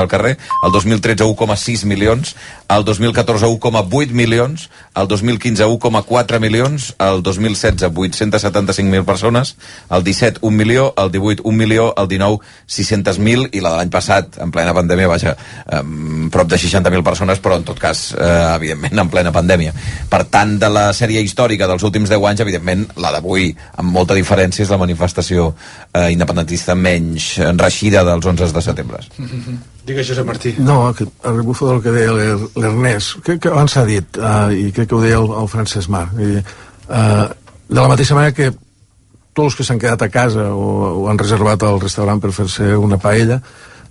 [0.00, 2.36] al carrer, el 2013 1,6 milions,
[2.68, 9.56] el 2014 1,8 milions, el 2015 1,4 milions, el 2016 875.000 persones,
[9.90, 13.90] el 17 1 milió, el 18 1 milió, el 19 600.000 i la de l'any
[13.92, 15.34] passat, en plena pandèmia, vaja,
[15.66, 15.82] eh,
[16.30, 19.74] prop de 60.000 persones, però en tot cas, eh, evidentment, en plena pandèmia.
[20.10, 24.14] Per tant, de la sèrie històrica dels últims 10 anys, evidentment, la d'avui, amb molta
[24.14, 25.54] diferència, és la manifestació
[25.92, 28.98] eh, independentista menys enreixida dels 11 de setembre.
[29.18, 29.58] Mm -hmm.
[29.90, 30.54] Digues, Josep Martí.
[30.62, 34.70] No, que el rebufo del que deia l'Ernest, que, que abans s'ha dit, uh, i
[34.74, 37.26] crec que ho deia el, el Francesc Marc, i, uh,
[37.70, 38.52] de la mateixa manera que
[39.34, 40.70] tots els que s'han quedat a casa o,
[41.02, 43.38] o han reservat al restaurant per fer-se una paella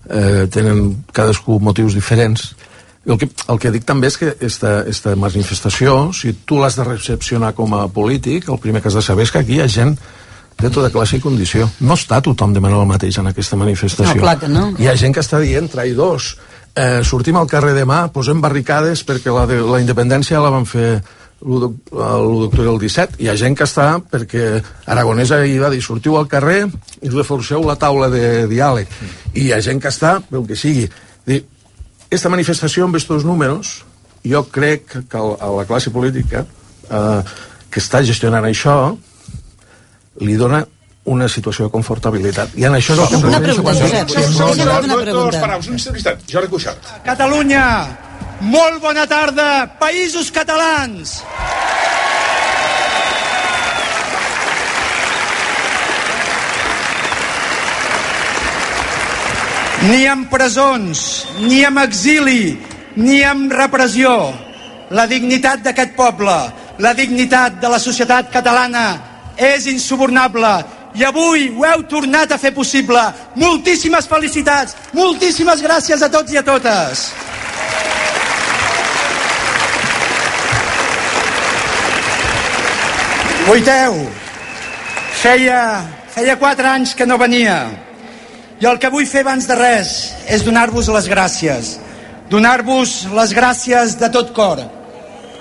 [0.09, 2.50] eh, tenen cadascú motius diferents.
[3.09, 6.86] El que, el que dic també és que esta, esta manifestació, si tu l'has de
[6.86, 9.72] recepcionar com a polític, el primer que has de saber és que aquí hi ha
[9.72, 9.95] gent
[10.59, 11.70] de tota classe i condició.
[11.80, 14.16] No està tothom demanant el mateix en aquesta manifestació.
[14.16, 14.70] No, clar que no.
[14.80, 16.34] Hi ha gent que està dient, traïdors,
[16.76, 21.00] eh, sortim al carrer demà, posem barricades perquè la, de, la independència la van fer
[21.39, 23.22] l'1 d'octubre del 17.
[23.23, 24.59] Hi ha gent que està perquè
[24.92, 28.89] Aragonès ahir va dir sortiu al carrer i reforceu la taula de diàleg.
[29.33, 30.89] I hi ha gent que està pel que sigui.
[31.28, 31.44] Dir,
[32.11, 33.78] esta manifestació amb aquests números
[34.26, 37.22] jo crec que a la classe política eh,
[37.70, 38.98] que està gestionant això
[40.25, 40.64] li dona
[41.09, 42.53] una situació de confortabilitat.
[42.59, 43.30] I en això és el que...
[43.31, 44.14] Una pregunta, Josep.
[44.86, 45.58] Una pregunta.
[45.72, 46.92] Un Jordi Cuixart.
[47.06, 47.64] Catalunya,
[48.52, 49.48] molt bona tarda,
[49.80, 51.22] països catalans.
[59.89, 61.02] Ni amb presons,
[61.39, 62.58] ni amb exili,
[63.00, 64.11] ni amb repressió.
[64.92, 66.36] La dignitat d'aquest poble,
[66.83, 68.88] la dignitat de la societat catalana
[69.40, 70.52] és insubornable
[71.00, 73.02] i avui ho heu tornat a fer possible.
[73.40, 77.09] Moltíssimes felicitats, moltíssimes gràcies a tots i a totes.
[83.50, 83.95] Vuiteu,
[85.23, 85.61] feia,
[86.14, 87.64] feia quatre anys que no venia
[88.60, 89.94] i el que vull fer abans de res
[90.28, 91.78] és donar-vos les gràcies.
[92.30, 94.60] Donar-vos les gràcies de tot cor.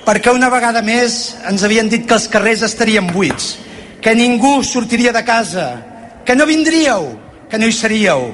[0.06, 3.58] Perquè una vegada més ens havien dit que els carrers estarien buits,
[4.00, 5.82] que ningú sortiria de casa,
[6.24, 7.18] que no vindríeu,
[7.50, 8.30] que no hi seríeu.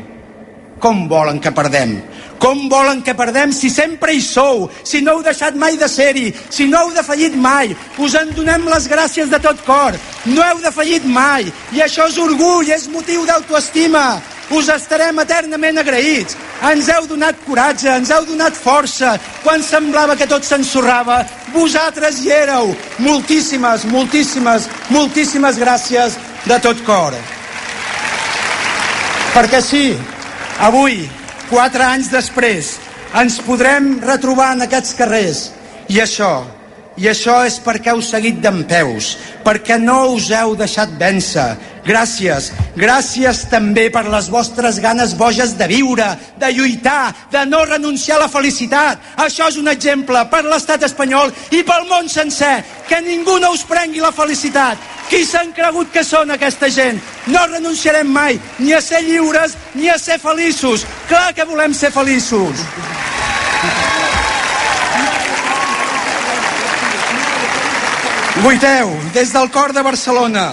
[0.81, 2.03] Com volen que perdem?
[2.39, 6.35] Com volen que perdem si sempre hi sou, si no heu deixat mai de ser-hi,
[6.51, 7.73] si no heu defallit mai?
[7.97, 9.97] Us en donem les gràcies de tot cor.
[10.27, 16.37] No heu defallit mai, i això és orgull, és motiu d'autoestima us estarem eternament agraïts.
[16.71, 19.15] Ens heu donat coratge, ens heu donat força.
[19.43, 21.23] Quan semblava que tot s'ensorrava,
[21.55, 22.75] vosaltres hi éreu.
[22.99, 27.17] Moltíssimes, moltíssimes, moltíssimes gràcies de tot cor.
[29.35, 29.87] Perquè sí,
[30.63, 31.09] avui,
[31.51, 32.77] quatre anys després,
[33.19, 35.49] ens podrem retrobar en aquests carrers.
[35.91, 36.45] I això,
[36.97, 41.55] i això és perquè heu seguit d'en peus, perquè no us heu deixat vèncer.
[41.85, 42.49] Gràcies,
[42.81, 46.07] gràcies també per les vostres ganes boges de viure,
[46.41, 49.03] de lluitar, de no renunciar a la felicitat.
[49.21, 52.63] Això és un exemple per l'estat espanyol i pel món sencer.
[52.89, 54.81] Que ningú no us prengui la felicitat.
[55.11, 57.03] Qui s'han cregut que són aquesta gent?
[57.29, 60.87] No renunciarem mai ni a ser lliures ni a ser feliços.
[61.09, 62.65] Clar que volem ser feliços.
[68.45, 70.51] Vuiteu, des del cor de Barcelona,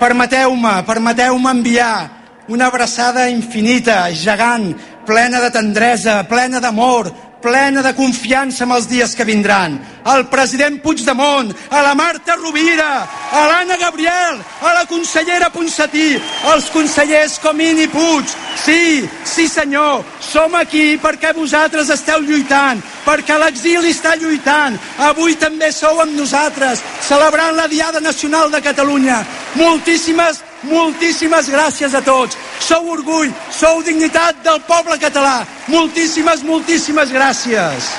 [0.00, 4.70] permeteu-me, permeteu-me enviar una abraçada infinita, gegant,
[5.04, 7.10] plena de tendresa, plena d'amor,
[7.42, 9.76] plena de confiança amb els dies que vindran.
[10.08, 16.14] Al president Puigdemont, a la Marta Rovira, a l'Anna Gabriel, a la consellera Ponsatí,
[16.48, 18.24] als consellers Comín i Puig.
[18.64, 20.00] Sí, sí senyor,
[20.32, 24.78] som aquí perquè vosaltres esteu lluitant, perquè l'exili està lluitant.
[25.10, 29.20] Avui també sou amb nosaltres, celebrant la Diada Nacional de Catalunya.
[29.60, 32.36] Moltíssimes moltíssimes gràcies a tots.
[32.62, 35.42] Sou orgull, sou dignitat del poble català.
[35.68, 37.90] Moltíssimes, moltíssimes gràcies.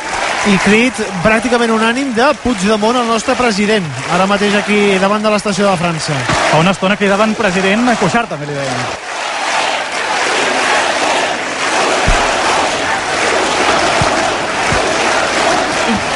[0.47, 5.69] I crit pràcticament unànim de Puigdemont, el nostre president, ara mateix aquí davant de l'estació
[5.69, 6.17] de França.
[6.51, 9.11] Fa una estona cridaven president Cuixart, també li deien.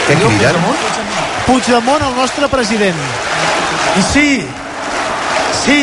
[0.08, 0.58] Què criden?
[1.44, 3.00] Puigdemont, el nostre president.
[4.00, 4.30] I sí,
[5.66, 5.82] sí,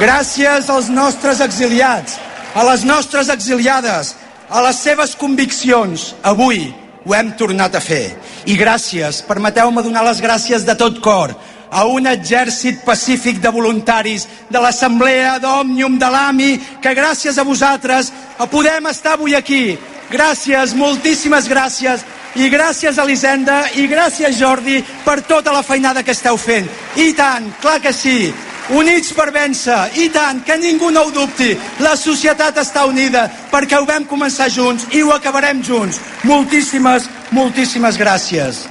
[0.00, 2.16] gràcies als nostres exiliats,
[2.56, 4.14] a les nostres exiliades,
[4.48, 6.70] a les seves conviccions, avui
[7.04, 8.16] ho hem tornat a fer.
[8.48, 11.36] I gràcies, permeteu-me donar les gràcies de tot cor
[11.68, 18.08] a un exèrcit pacífic de voluntaris de l'Assemblea d'Òmnium de l'AMI, que gràcies a vosaltres
[18.48, 19.76] podem estar avui aquí.
[20.08, 22.00] gràcies, moltíssimes gràcies,
[22.36, 26.68] i gràcies Elisenda, i gràcies Jordi, per tota la feinada que esteu fent.
[26.96, 28.32] I tant, clar que sí,
[28.76, 33.78] units per vèncer, i tant, que ningú no ho dubti, la societat està unida, perquè
[33.78, 36.00] ho vam començar junts i ho acabarem junts.
[36.28, 38.66] Moltíssimes, moltíssimes gràcies.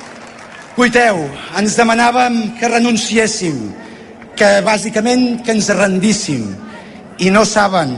[0.77, 1.23] Cuiteu,
[1.57, 3.57] ens demanàvem que renunciéssim,
[4.37, 6.45] que bàsicament que ens rendíssim,
[7.17, 7.95] i no saben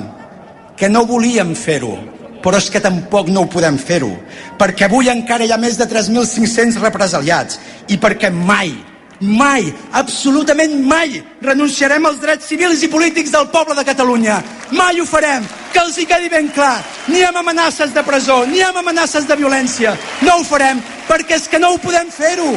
[0.79, 1.97] que no volíem fer-ho,
[2.43, 4.11] però és que tampoc no ho podem fer-ho,
[4.59, 7.59] perquè avui encara hi ha més de 3.500 represaliats
[7.89, 8.73] i perquè mai,
[9.19, 14.39] mai, absolutament mai renunciarem als drets civils i polítics del poble de Catalunya.
[14.71, 18.61] Mai ho farem, que els hi quedi ben clar, ni amb amenaces de presó, ni
[18.63, 19.97] amb amenaces de violència.
[20.21, 22.53] No ho farem, perquè és que no ho podem fer-ho.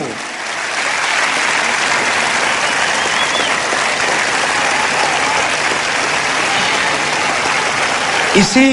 [8.32, 8.68] I sí,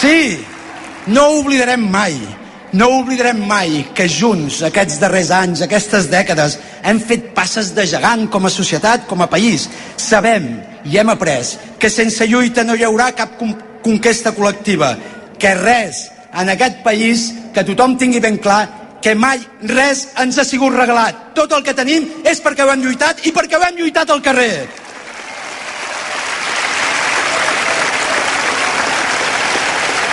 [0.00, 0.44] sí,
[1.06, 2.16] no ho oblidarem mai,
[2.74, 8.26] no oblidarem mai que junts, aquests darrers anys, aquestes dècades, hem fet passes de gegant
[8.32, 9.68] com a societat, com a país.
[9.96, 10.48] Sabem
[10.84, 13.38] i hem après que sense lluita no hi haurà cap
[13.84, 14.94] conquesta col·lectiva,
[15.38, 18.64] que res en aquest país, que tothom tingui ben clar,
[19.04, 19.38] que mai
[19.68, 21.34] res ens ha sigut regalat.
[21.36, 24.24] Tot el que tenim és perquè ho hem lluitat i perquè ho hem lluitat al
[24.24, 24.83] carrer.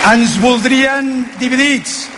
[0.02, 2.08] Ens voldrien dividits,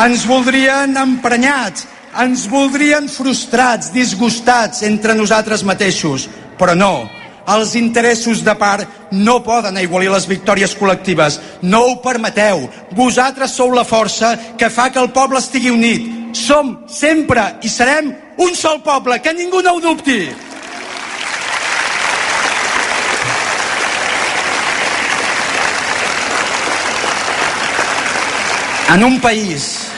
[0.00, 1.84] ens voldrien emprenyats,
[2.22, 6.24] ens voldrien frustrats, disgustats entre nosaltres mateixos,
[6.56, 6.94] però no.
[7.44, 11.36] Els interessos de part no poden aigualir les victòries col·lectives.
[11.60, 12.64] No ho permeteu.
[12.96, 16.08] Vosaltres sou la força que fa que el poble estigui unit.
[16.32, 18.08] Som sempre i serem
[18.40, 20.22] un sol poble, que ningú no ho dubti.
[28.92, 29.88] En un país,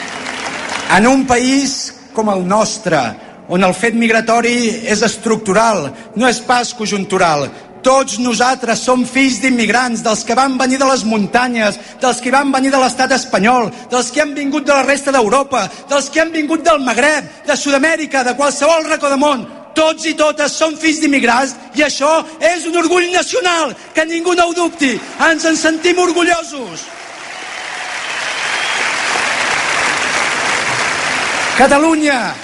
[0.97, 2.97] en un país com el nostre,
[3.51, 7.49] on el fet migratori és estructural, no és pas conjuntural,
[7.83, 12.51] tots nosaltres som fills d'immigrants, dels que van venir de les muntanyes, dels que van
[12.51, 16.31] venir de l'estat espanyol, dels que han vingut de la resta d'Europa, dels que han
[16.31, 19.45] vingut del Magreb, de Sud-amèrica, de qualsevol racó de món.
[19.77, 24.47] Tots i totes som fills d'immigrants i això és un orgull nacional, que ningú no
[24.47, 24.95] ho dubti.
[25.27, 26.87] Ens en sentim orgullosos.
[31.57, 32.35] Catalunya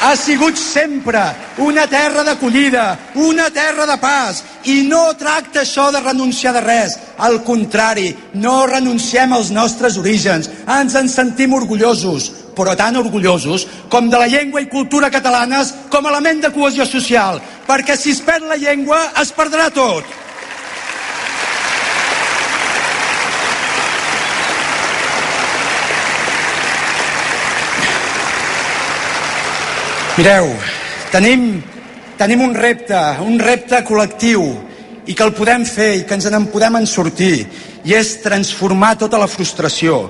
[0.00, 1.20] ha sigut sempre
[1.58, 6.96] una terra d'acollida, una terra de pas, i no tracta això de renunciar de res.
[7.20, 14.08] Al contrari, no renunciem als nostres orígens, ens en sentim orgullosos, però tan orgullosos com
[14.08, 18.24] de la llengua i cultura catalanes com a element de cohesió social, perquè si es
[18.24, 20.21] perd la llengua es perdrà tot.
[30.12, 30.50] Mireu,
[31.08, 31.62] tenim,
[32.20, 34.42] tenim un repte, un repte col·lectiu
[35.08, 37.46] i que el podem fer i que ens en podem en sortir
[37.88, 40.02] i és transformar tota la frustració,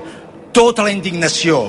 [0.51, 1.61] tota la indignació,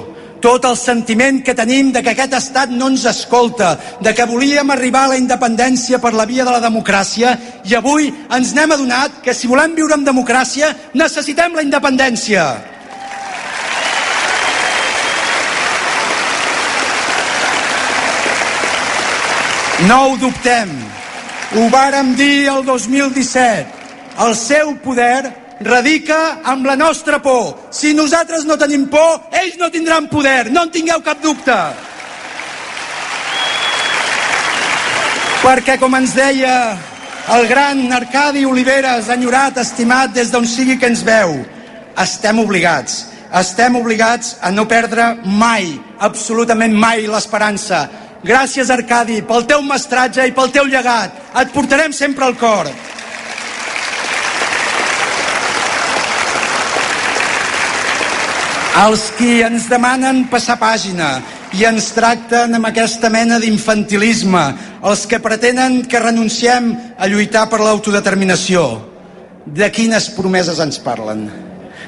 [0.43, 4.75] tot el sentiment que tenim de que aquest estat no ens escolta, de que volíem
[4.75, 7.39] arribar a la independència per la via de la democràcia
[7.71, 12.74] i avui ens n'hem adonat que si volem viure en democràcia necessitem la independència.
[19.89, 20.71] No ho dubtem.
[21.55, 23.83] Ho vàrem dir el 2017.
[24.25, 27.69] El seu poder radica amb la nostra por.
[27.71, 30.51] Si nosaltres no tenim por, ells no tindran poder.
[30.53, 31.59] No en tingueu cap dubte.
[35.45, 36.55] Perquè, com ens deia
[37.37, 41.37] el gran Arcadi Oliveres, enyorat, estimat des d'on sigui que ens veu,
[42.01, 45.69] estem obligats, estem obligats a no perdre mai,
[46.01, 47.83] absolutament mai, l'esperança,
[48.25, 51.13] Gràcies, Arcadi, pel teu mestratge i pel teu llegat.
[51.43, 52.71] Et portarem sempre al cor.
[58.85, 61.19] Els qui ens demanen passar pàgina
[61.55, 64.43] i ens tracten amb aquesta mena d'infantilisme,
[64.89, 68.65] els que pretenen que renunciem a lluitar per l'autodeterminació,
[69.47, 71.29] de quines promeses ens parlen?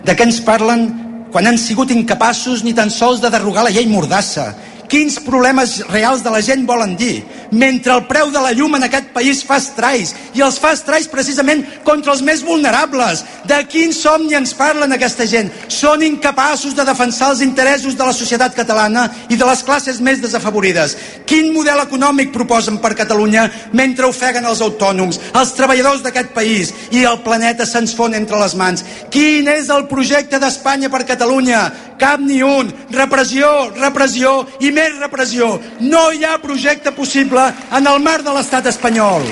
[0.04, 0.86] De què ens parlen
[1.32, 4.52] quan han sigut incapaços ni tan sols de derrogar la llei Mordassa
[4.88, 8.86] quins problemes reals de la gent volen dir, mentre el preu de la llum en
[8.86, 13.24] aquest país fa estrais, i els fa estrais precisament contra els més vulnerables.
[13.46, 15.50] De quin somni ens parlen aquesta gent?
[15.72, 20.20] Són incapaços de defensar els interessos de la societat catalana i de les classes més
[20.22, 20.96] desafavorides.
[21.26, 27.04] Quin model econòmic proposen per Catalunya mentre ofeguen els autònoms, els treballadors d'aquest país i
[27.04, 28.84] el planeta se'ns fon entre les mans?
[29.10, 31.66] Quin és el projecte d'Espanya per Catalunya?
[31.96, 32.68] Cap ni un.
[32.92, 35.56] Repressió, repressió i més repressió.
[35.80, 37.42] No hi ha projecte possible
[37.78, 39.25] en el marc de l'estat espanyol.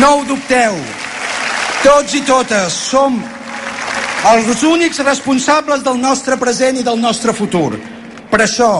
[0.00, 0.76] No ho dubteu.
[1.82, 3.18] Tots i totes som
[4.30, 7.74] els únics responsables del nostre present i del nostre futur.
[8.30, 8.72] Per això,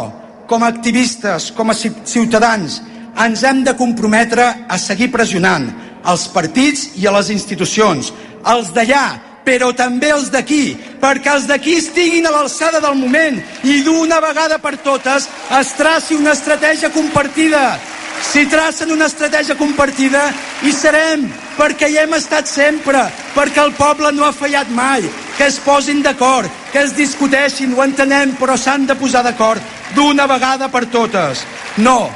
[0.49, 2.79] com a activistes, com a ciutadans,
[3.27, 5.67] ens hem de comprometre a seguir pressionant
[6.09, 8.13] els partits i a les institucions,
[8.49, 9.05] els d'allà,
[9.45, 14.59] però també els d'aquí, perquè els d'aquí estiguin a l'alçada del moment i d'una vegada
[14.63, 17.79] per totes es traci una estratègia compartida.
[18.23, 20.29] Si tracen una estratègia compartida,
[20.63, 21.25] hi serem,
[21.57, 23.01] perquè hi hem estat sempre,
[23.35, 27.83] perquè el poble no ha fallat mai, que es posin d'acord, que es discuteixin, ho
[27.83, 29.61] entenem, però s'han de posar d'acord
[29.97, 31.43] d'una vegada per totes.
[31.83, 32.13] No,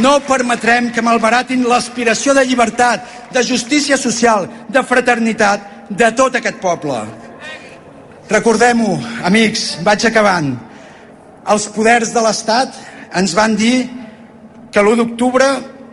[0.00, 6.60] no permetrem que malbaratin l'aspiració de llibertat, de justícia social, de fraternitat de tot aquest
[6.62, 6.98] poble.
[8.30, 8.96] Recordem-ho,
[9.28, 10.54] amics, vaig acabant.
[11.52, 12.78] Els poders de l'Estat
[13.18, 13.88] ens van dir
[14.72, 15.48] que l'1 d'octubre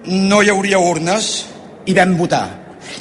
[0.05, 1.47] no hi hauria urnes
[1.85, 2.47] i vam votar.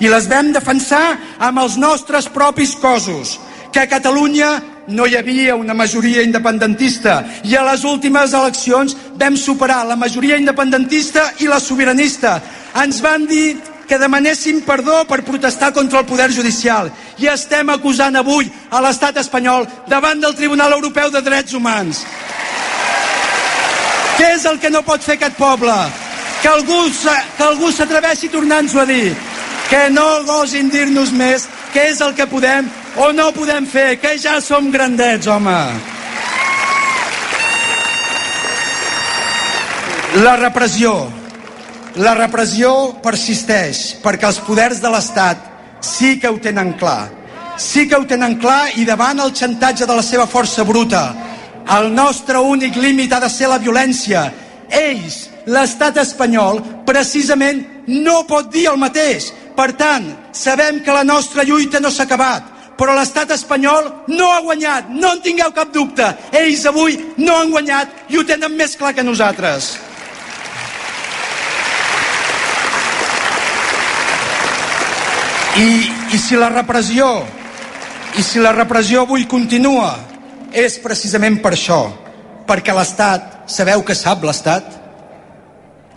[0.01, 1.05] I les vam defensar
[1.39, 3.39] amb els nostres propis cossos,
[3.73, 4.51] que a Catalunya
[4.89, 10.39] no hi havia una majoria independentista i a les últimes eleccions vam superar la majoria
[10.41, 12.39] independentista i la sobiranista.
[12.83, 18.21] Ens van dir que demanéssim perdó per protestar contra el poder judicial i estem acusant
[18.21, 22.05] avui a l'estat espanyol davant del Tribunal Europeu de Drets Humans.
[24.19, 25.75] Què és el que no pot fer aquest poble?
[26.43, 29.15] Que algú, s'atreveixi tornant-ho a dir.
[29.71, 32.69] Que no gosin dir-nos més què és el que podem
[32.99, 35.59] o no podem fer, que ja som grandets, home.
[40.25, 40.95] La repressió.
[41.99, 42.71] La repressió
[43.03, 45.41] persisteix perquè els poders de l'Estat
[45.83, 47.09] sí que ho tenen clar.
[47.59, 51.03] Sí que ho tenen clar i davant el xantatge de la seva força bruta,
[51.75, 54.29] el nostre únic límit ha de ser la violència.
[54.71, 55.17] Ells,
[55.51, 59.33] l'estat espanyol, precisament no pot dir el mateix.
[59.59, 62.47] Per tant, sabem que la nostra lluita no s'ha acabat,
[62.79, 66.15] però l'estat espanyol no ha guanyat, no en tingueu cap dubte.
[66.31, 69.88] Ells avui no han guanyat i ho tenen més clar que nosaltres.
[75.59, 75.71] I,
[76.15, 77.09] i si la repressió
[78.19, 79.91] i si la repressió avui continua
[80.55, 81.81] és precisament per això
[82.49, 84.79] perquè l'Estat, sabeu que sap l'Estat?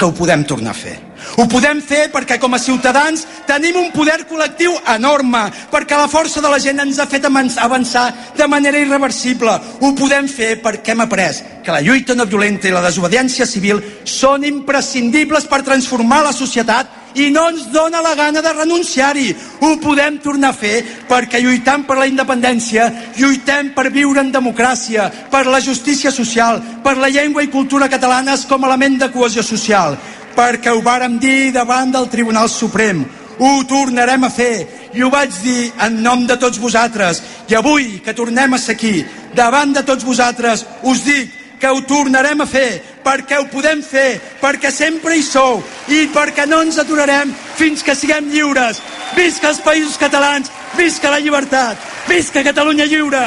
[0.02, 0.96] que ho podem tornar a fer.
[1.38, 6.42] Ho podem fer perquè com a ciutadans tenim un poder col·lectiu enorme, perquè la força
[6.42, 9.54] de la gent ens ha fet avançar de manera irreversible.
[9.78, 13.84] Ho podem fer perquè hem après que la lluita no violenta i la desobediència civil
[14.02, 19.30] són imprescindibles per transformar la societat i no ens dona la gana de renunciar-hi.
[19.62, 22.88] Ho podem tornar a fer perquè lluitant per la independència,
[23.18, 28.46] lluitem per viure en democràcia, per la justícia social, per la llengua i cultura catalanes
[28.46, 29.98] com a element de cohesió social,
[30.36, 33.04] perquè ho vàrem dir davant del Tribunal Suprem.
[33.42, 37.22] Ho tornarem a fer i ho vaig dir en nom de tots vosaltres.
[37.50, 39.02] I avui que tornem a ser aquí,
[39.34, 44.18] davant de tots vosaltres, us dic que ho tornarem a fer, perquè ho podem fer,
[44.42, 45.62] perquè sempre hi sou
[45.94, 48.82] i perquè no ens aturarem fins que siguem lliures.
[49.16, 51.78] Visca els països catalans, visca la llibertat,
[52.10, 53.26] visca Catalunya lliure!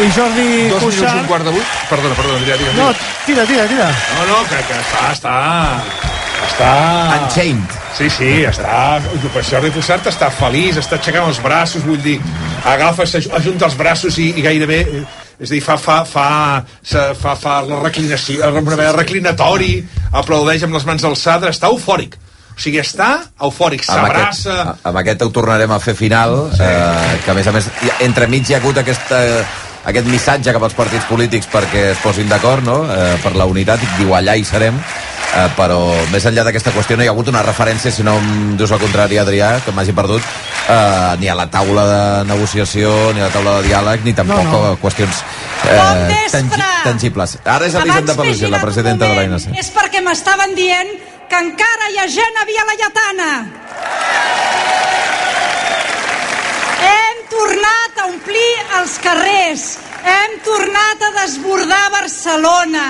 [0.00, 1.20] I Jordi Dos minuts, Cuixart...
[1.20, 1.72] un quart de vuit.
[1.90, 2.76] Perdona, perdona, Adrià, digue'm.
[2.78, 2.88] No,
[3.26, 3.88] tira, tira, tira.
[4.16, 5.34] no, no que, que està, està...
[6.46, 6.70] Està...
[7.18, 7.74] Unchained.
[7.98, 9.00] Sí, sí, està...
[9.34, 12.16] Per Jordi Cuixart està feliç, està aixecant els braços, vull dir,
[12.64, 13.04] agafa,
[13.40, 14.86] ajunta els braços i, i gairebé...
[15.40, 16.26] eh, És a dir, fa, fa, fa,
[16.84, 19.78] fa, fa, fa la reclinació, una manera reclinatori,
[20.12, 22.18] aplaudeix amb les mans alçades, està eufòric.
[22.50, 24.76] O sigui, està eufòric, amb aquest, s'abraça...
[24.84, 26.66] amb aquest ho tornarem a fer final sí.
[26.66, 27.70] eh, que a més a més
[28.04, 29.20] entremig hi ha hagut aquesta,
[29.88, 32.82] aquest missatge cap als partits polítics perquè es posin d'acord no?
[32.84, 34.76] eh, per la unitat, i diu allà hi serem
[35.36, 35.80] eh, però
[36.12, 38.80] més enllà d'aquesta qüestió no hi ha hagut una referència, si no em dius el
[38.82, 43.34] contrari Adrià, que m'hagi perdut eh, ni a la taula de negociació ni a la
[43.34, 44.72] taula de diàleg, ni tampoc No, no.
[44.72, 45.22] a qüestions
[45.68, 46.70] eh, vespre!
[46.84, 50.96] tangibles ara és Elisenda Pelusi, la presidenta de l'ANC És perquè m'estaven dient
[51.30, 53.28] que encara hi ha gent a Via Laietana.
[56.88, 58.96] Hem tornat a omplir els
[60.44, 62.86] tornat a desbordar Barcelona.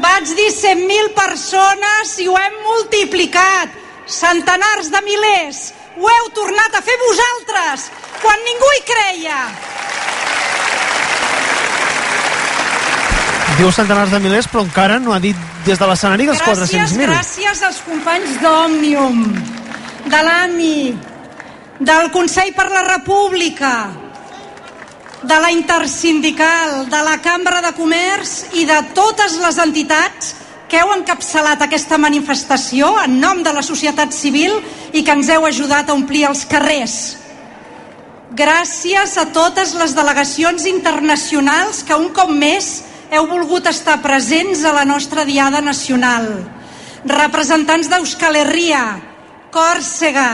[0.00, 3.74] Vaig dir 100.000 persones i ho hem multiplicat.
[4.08, 5.72] Centenars de milers.
[6.00, 7.90] Ho heu tornat a fer vosaltres,
[8.22, 9.38] quan ningú hi creia.
[13.58, 17.10] Diu centenars de milers, però encara no ha dit des de l'escenari dels Gràcies, 400.000.
[17.12, 19.20] gràcies als companys d'Òmnium,
[20.08, 20.96] de l'AMI,
[21.78, 23.90] del Consell per la República,
[25.22, 30.34] de la Intersindical, de la Cambra de Comerç i de totes les entitats
[30.68, 34.56] que heu encapçalat aquesta manifestació en nom de la societat civil
[34.92, 36.96] i que ens heu ajudat a omplir els carrers.
[38.32, 42.80] Gràcies a totes les delegacions internacionals que un cop més
[43.12, 46.30] heu volgut estar presents a la nostra Diada Nacional.
[47.04, 48.86] Representants d'Euskal Herria,
[49.52, 50.30] Còrsega,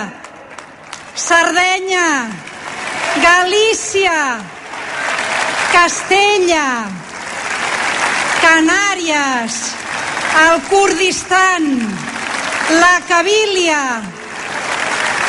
[1.18, 2.06] Sardenya,
[3.18, 4.14] Galícia,
[5.72, 6.88] Castella,
[8.40, 9.56] Canàries,
[10.44, 11.66] el Kurdistan,
[12.80, 13.82] la Cabília,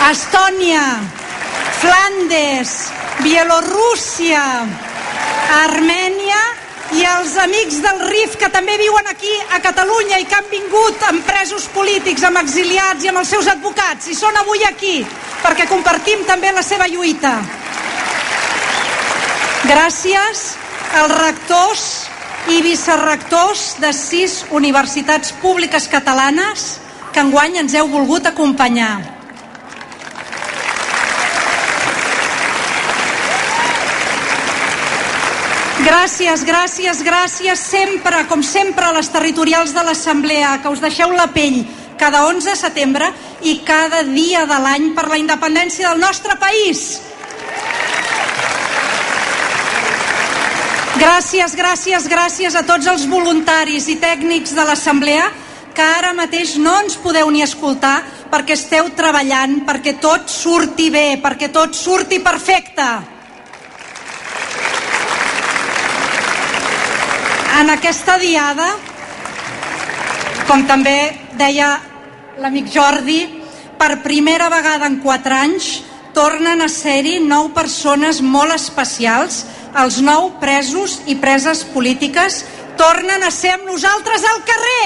[0.09, 0.83] Estònia,
[1.81, 2.71] Flandes,
[3.23, 4.43] Bielorússia,
[5.59, 6.41] Armènia
[6.97, 11.03] i els amics del RIF que també viuen aquí a Catalunya i que han vingut
[11.09, 15.01] amb presos polítics, amb exiliats i amb els seus advocats i són avui aquí
[15.43, 17.35] perquè compartim també la seva lluita.
[19.69, 20.39] Gràcies
[20.97, 21.81] als rectors
[22.49, 26.79] i vicerrectors de sis universitats públiques catalanes
[27.13, 28.95] que enguany ens heu volgut acompanyar.
[35.85, 41.29] Gràcies, gràcies, gràcies sempre, com sempre, a les territorials de l'Assemblea, que us deixeu la
[41.35, 41.61] pell
[42.01, 43.11] cada 11 de setembre
[43.45, 47.03] i cada dia de l'any per la independència del nostre país.
[50.99, 55.29] Gràcies, gràcies, gràcies a tots els voluntaris i tècnics de l'Assemblea
[55.71, 61.21] que ara mateix no ens podeu ni escoltar perquè esteu treballant perquè tot surti bé,
[61.23, 62.87] perquè tot surti perfecte.
[67.61, 68.67] En aquesta diada,
[70.51, 70.97] com també
[71.39, 71.77] deia
[72.43, 73.21] l'amic Jordi,
[73.79, 75.77] per primera vegada en quatre anys
[76.11, 79.45] tornen a ser-hi nou persones molt especials,
[79.77, 82.43] els nou presos i preses polítiques
[82.79, 84.85] tornen a ser amb nosaltres al carrer.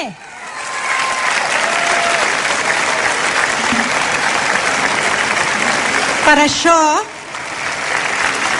[6.23, 6.79] Per això,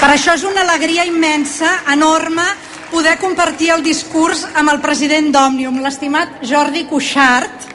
[0.01, 2.45] per això és una alegria immensa, enorme,
[2.91, 7.69] poder compartir el discurs amb el president d'Òmnium, l'estimat Jordi Cuixart,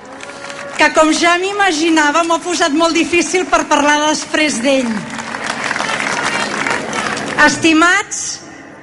[0.78, 5.17] que com ja m'imaginava m'ha posat molt difícil per parlar després d'ell.
[7.38, 8.40] Estimats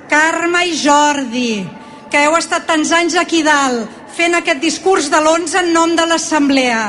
[0.07, 1.65] Carme i Jordi,
[2.07, 6.05] que heu estat tants anys aquí dalt fent aquest discurs de l'11 en nom de
[6.07, 6.83] l'Assemblea.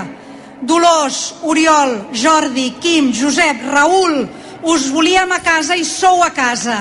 [0.63, 4.29] Dolors, Oriol, Jordi, Quim, Josep, Raül,
[4.63, 6.77] us volíem a casa i sou a casa.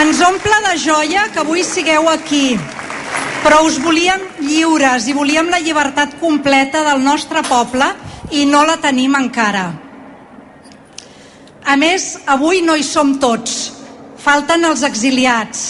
[0.00, 2.54] Ens omple de joia que avui sigueu aquí,
[3.42, 7.90] però us volíem lliures i volíem la llibertat completa del nostre poble
[8.30, 9.66] i no la tenim encara.
[11.66, 13.70] A més, avui no hi som tots.
[14.20, 15.64] Falten els exiliats.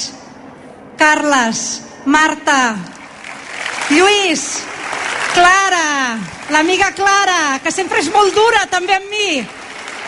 [1.00, 1.60] Carles,
[2.04, 2.76] Marta,
[3.90, 4.42] Lluís,
[5.32, 6.18] Clara,
[6.52, 9.40] l'amiga Clara, que sempre és molt dura també amb mi,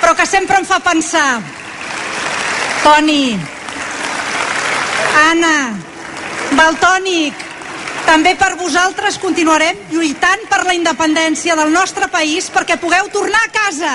[0.03, 1.41] però que sempre em fa pensar.
[2.83, 3.38] Toni,
[5.23, 5.57] Anna,
[6.59, 7.52] Baltònic,
[8.07, 13.53] també per vosaltres continuarem lluitant per la independència del nostre país perquè pugueu tornar a
[13.55, 13.93] casa.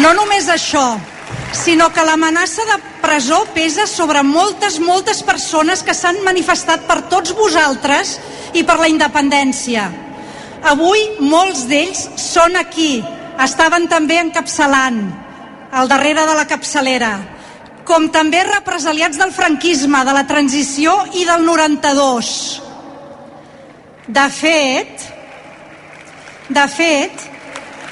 [0.00, 0.96] No només això,
[1.52, 7.34] sinó que l'amenaça de presó pesa sobre moltes, moltes persones que s'han manifestat per tots
[7.36, 8.14] vosaltres
[8.54, 9.90] i per la independència.
[10.70, 13.02] Avui molts d'ells són aquí,
[13.40, 15.02] estaven també encapçalant,
[15.72, 17.12] al darrere de la capçalera,
[17.90, 22.28] com també represaliats del franquisme, de la transició i del 92.
[24.06, 25.06] De fet,
[26.54, 27.24] de fet,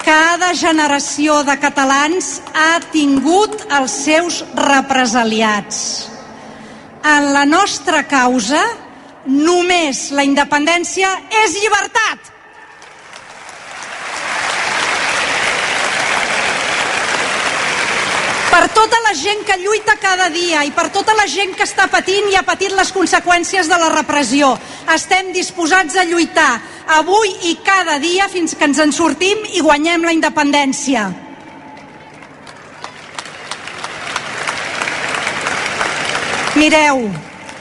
[0.04, 5.80] cada generació de catalans ha tingut els seus represaliats.
[7.02, 8.62] En la nostra causa,
[9.26, 11.10] només la independència
[11.42, 12.37] és llibertat.
[18.58, 21.84] Per tota la gent que lluita cada dia i per tota la gent que està
[21.92, 24.48] patint i ha patit les conseqüències de la repressió.
[24.90, 26.56] Estem disposats a lluitar
[26.96, 31.04] avui i cada dia fins que ens en sortim i guanyem la independència.
[36.58, 37.06] Mireu,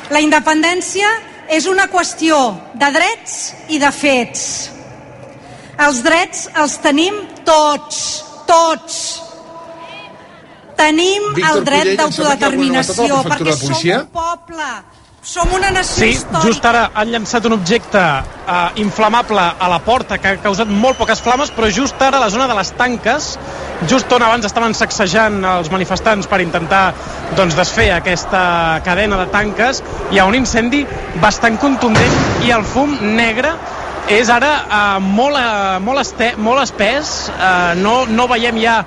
[0.10, 1.14] la independència
[1.54, 2.42] és una qüestió
[2.74, 3.38] de drets
[3.70, 4.50] i de fets.
[5.78, 8.04] Els drets els tenim tots,
[8.50, 9.27] tots.
[10.78, 14.00] Tenim Víctor el dret d'autodeterminació perquè de policia.
[14.00, 14.68] som un poble,
[15.28, 16.42] som una nació Sí, històrica.
[16.46, 20.98] just ara han llançat un objecte eh, inflamable a la porta que ha causat molt
[20.98, 23.38] poques flames, però just ara a la zona de les tanques,
[23.90, 26.94] just on abans estaven sacsejant els manifestants per intentar
[27.36, 30.86] doncs, desfer aquesta cadena de tanques, hi ha un incendi
[31.22, 33.56] bastant contundent i el fum negre
[34.08, 38.78] és ara eh, molt, eh, molt, este, molt espès, eh, no, no veiem ja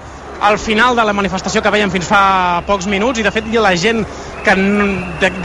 [0.41, 3.75] al final de la manifestació que veiem fins fa pocs minuts i de fet la
[3.77, 4.03] gent
[4.45, 4.55] que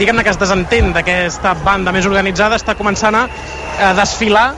[0.00, 3.26] diguem-ne que es desentén d'aquesta banda més organitzada està començant a
[4.00, 4.48] desfilar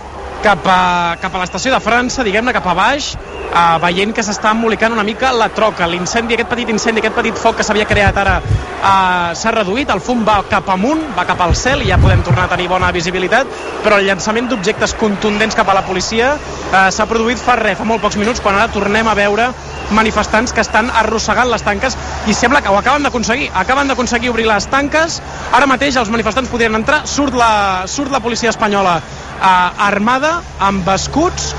[0.42, 3.10] cap a, cap a l'estació de França, diguem-ne cap a baix,
[3.48, 5.88] eh, veient que s'està embolicant una mica la troca.
[5.90, 10.02] L'incendi, aquest petit incendi, aquest petit foc que s'havia creat ara eh, s'ha reduït, el
[10.04, 12.92] fum va cap amunt, va cap al cel i ja podem tornar a tenir bona
[12.94, 13.50] visibilitat,
[13.84, 17.88] però el llançament d'objectes contundents cap a la policia eh, s'ha produït fa res, fa
[17.88, 19.50] molt pocs minuts, quan ara tornem a veure
[19.90, 21.96] manifestants que estan arrossegant les tanques
[22.28, 23.48] i sembla que ho acaben d'aconseguir.
[23.56, 25.20] Acaben d'aconseguir obrir les tanques.
[25.56, 27.06] Ara mateix els manifestants podrien entrar.
[27.08, 28.98] Surt la, surt la policia espanyola
[29.38, 31.52] eh, armada, amb escuts.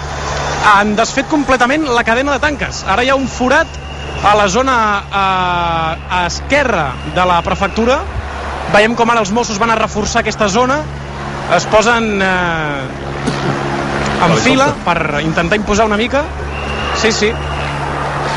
[0.74, 2.84] Han desfet completament la cadena de tanques.
[2.88, 3.80] Ara hi ha un forat
[4.24, 4.78] a la zona
[5.22, 8.02] eh, esquerra de la prefectura.
[8.74, 10.82] Veiem com ara els Mossos van a reforçar aquesta zona.
[11.56, 12.84] Es posen eh,
[14.26, 16.24] en fila per intentar imposar una mica.
[17.00, 17.32] Sí, sí.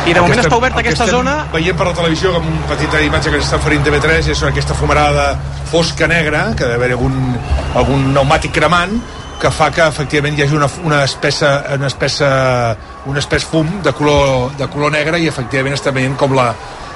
[0.02, 1.34] I de moment que està oberta aquesta estem zona.
[1.52, 5.26] Veient per la televisió amb una petita imatge que està oferint TV3 és aquesta fumarada
[5.70, 7.36] fosca negra, que deve haver algun,
[7.78, 8.96] algun pneumàtic cremant,
[9.42, 12.30] que fa que efectivament hi hagi una, una espessa, una espessa,
[13.10, 16.52] un espès fum de color, de color negre i efectivament està veient com la,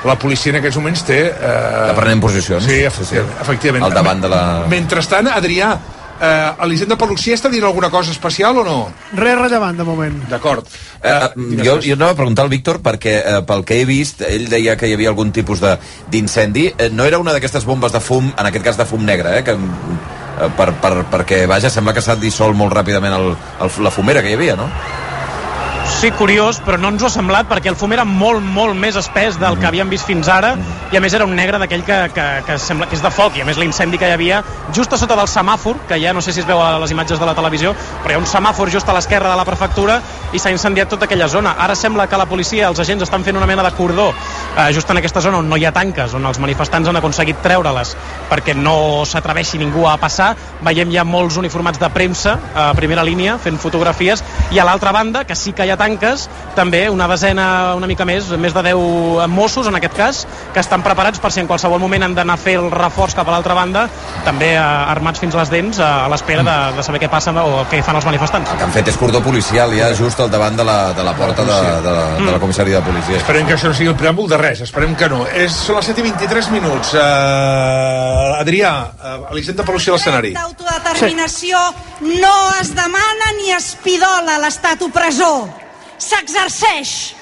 [0.06, 1.20] la policia en aquests moments té...
[1.35, 1.52] Eh...
[1.82, 2.62] Està prenent posicions.
[2.64, 3.28] Sí, efectivament.
[3.35, 3.44] Sí, sí.
[3.48, 3.87] efectivament.
[3.90, 4.42] Al davant de la...
[4.70, 5.72] Mentrestant, Adrià,
[6.20, 8.76] eh, Elisenda Perluxia està dient alguna cosa especial o no?
[9.18, 10.20] Res rellevant, de moment.
[10.30, 10.68] D'acord.
[11.02, 14.22] Eh, eh, jo, jo anava a preguntar al Víctor perquè eh, pel que he vist,
[14.28, 15.74] ell deia que hi havia algun tipus de-
[16.12, 19.40] d'incendi eh, no era una d'aquestes bombes de fum, en aquest cas de fum negre
[19.40, 20.15] eh, que, eh,
[20.57, 24.33] per, per, perquè vaja, sembla que s'ha dissolt molt ràpidament el, el, la fumera que
[24.33, 24.68] hi havia, no?
[25.87, 28.99] Sí, curiós, però no ens ho ha semblat perquè el fum era molt, molt més
[28.99, 30.51] espès del que havíem vist fins ara
[30.92, 33.38] i a més era un negre d'aquell que, que, que sembla que és de foc
[33.38, 34.42] i a més l'incendi que hi havia
[34.77, 37.22] just a sota del semàfor, que ja no sé si es veu a les imatges
[37.22, 37.72] de la televisió,
[38.03, 40.01] però hi ha un semàfor just a l'esquerra de la prefectura
[40.35, 41.55] i s'ha incendiat tota aquella zona.
[41.64, 44.90] Ara sembla que la policia, els agents estan fent una mena de cordó eh, just
[44.90, 47.94] en aquesta zona on no hi ha tanques, on els manifestants han aconseguit treure-les
[48.31, 50.35] perquè no s'atreveixi ningú a passar.
[50.66, 55.25] Veiem ja molts uniformats de premsa a primera línia fent fotografies i a l'altra banda,
[55.25, 59.26] que sí que hi ha tanques, també una desena, una mica més, més de 10
[59.32, 60.22] Mossos en aquest cas,
[60.54, 63.28] que estan preparats per si en qualsevol moment han d'anar a fer el reforç cap
[63.28, 63.86] a l'altra banda,
[64.26, 67.64] també eh, armats fins les dents eh, a l'espera de, de saber què passa o
[67.70, 68.52] què fan els manifestants.
[68.52, 71.14] El que han fet és cordó policial ja just al davant de la, de la
[71.18, 73.20] porta de, de, la, de la comissaria de policia.
[73.20, 75.24] Esperem que això no sigui el preàmbul de res, esperem que no.
[75.34, 76.94] És, són les 7 i 23 minuts.
[76.96, 80.32] Uh, Adrià, uh, Elisenda Pelucí a l'escenari.
[80.36, 81.60] D'autodeterminació
[82.06, 85.65] no es demana ni es pidola a l'estat opressor.
[85.98, 87.14] S'exerceix.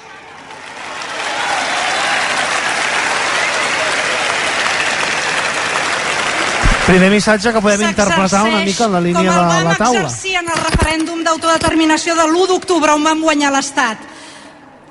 [6.85, 9.75] Primer missatge que podem interpretar una mica en la línia com el de vam la
[9.79, 10.01] taula.
[10.03, 13.97] exercir en el referèndum d'autodeterminació de l'1 d'octubre on vam guanyar l'Estat.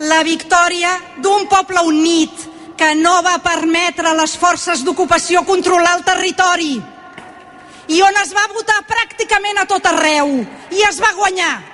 [0.01, 2.33] La victòria d'un poble unit
[2.77, 6.83] que no va permetre a les forces d'ocupació controlar el territori
[7.95, 10.41] i on es va votar pràcticament a tot arreu
[10.73, 11.74] i es va guanyar.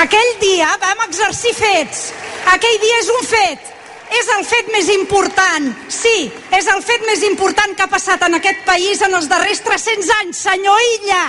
[0.00, 2.10] Aquell dia vam exercir fets.
[2.50, 3.70] Aquell dia és un fet.
[4.18, 5.70] És el fet més important.
[5.88, 6.28] Sí,
[6.58, 10.12] és el fet més important que ha passat en aquest país en els darrers 300
[10.20, 11.24] anys, senyor Illa.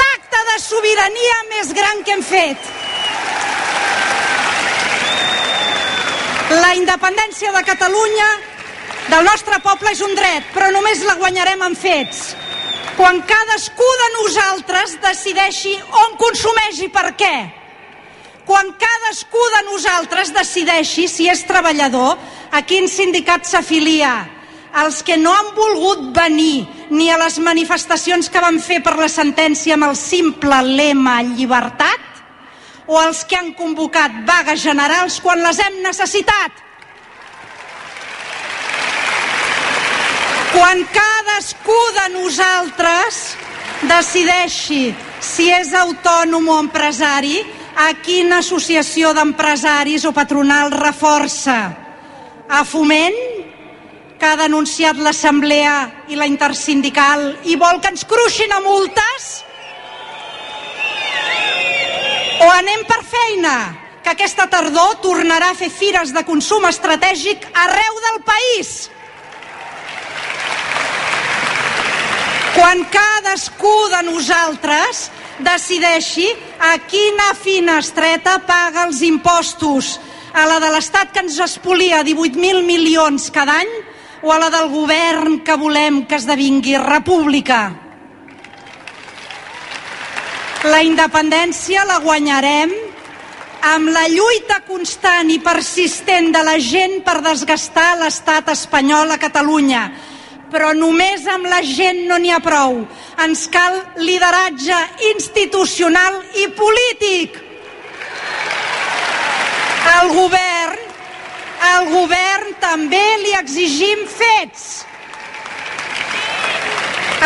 [0.00, 2.68] L'acte de sobirania més gran que hem fet.
[6.50, 8.28] La independència de Catalunya,
[9.08, 12.32] del nostre poble, és un dret, però només la guanyarem amb fets.
[12.96, 17.34] Quan cadascú de nosaltres decideixi on consumeix i per què
[18.50, 22.16] quan cadascú de nosaltres decideixi si és treballador,
[22.50, 24.10] a quin sindicat s'afilia.
[24.82, 29.06] Els que no han volgut venir ni a les manifestacions que van fer per la
[29.10, 32.02] sentència amb el simple lema llibertat,
[32.90, 36.50] o els que han convocat vagues generals quan les hem necessitat.
[40.60, 43.20] Quan cadascú de nosaltres
[43.88, 44.90] decideixi
[45.24, 47.38] si és autònom o empresari,
[47.80, 51.56] a quina associació d'empresaris o patronal reforça?
[52.44, 53.16] A Foment,
[54.20, 59.32] que ha denunciat l'Assemblea i la Intersindical i vol que ens cruixin a multes?
[62.44, 63.58] O anem per feina,
[64.04, 68.90] que aquesta tardor tornarà a fer fires de consum estratègic arreu del país?
[72.54, 75.06] Quan cadascú de nosaltres
[75.38, 76.26] decideixi
[76.58, 79.98] a quina finestreta paga els impostos,
[80.34, 83.70] a la de l'Estat que ens espolia 18.000 milions cada any
[84.22, 87.60] o a la del govern que volem que esdevingui república.
[90.68, 92.74] La independència la guanyarem
[93.70, 99.90] amb la lluita constant i persistent de la gent per desgastar l'estat espanyol a Catalunya,
[100.52, 102.82] però només amb la gent no n'hi ha prou.
[103.24, 104.78] Ens cal lideratge
[105.12, 107.38] institucional i polític.
[109.94, 110.84] Al govern,
[111.70, 114.68] al govern també li exigim fets.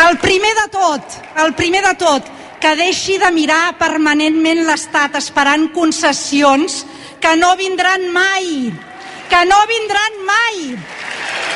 [0.05, 2.31] El primer de tot, el primer de tot,
[2.65, 6.83] que deixi de mirar permanentment l'Estat esperant concessions
[7.21, 8.73] que no vindran mai,
[9.31, 10.61] que no vindran mai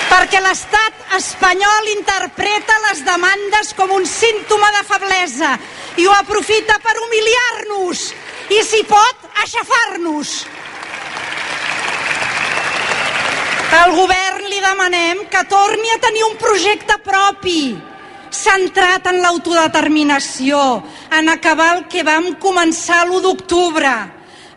[0.09, 5.53] perquè l'estat espanyol interpreta les demandes com un símptoma de feblesa
[6.01, 8.09] i ho aprofita per humiliar-nos
[8.49, 10.39] i, si pot, aixafar-nos.
[13.79, 17.77] Al govern li demanem que torni a tenir un projecte propi,
[18.33, 20.61] centrat en l'autodeterminació,
[21.13, 23.93] en acabar el que vam començar l'1 d'octubre,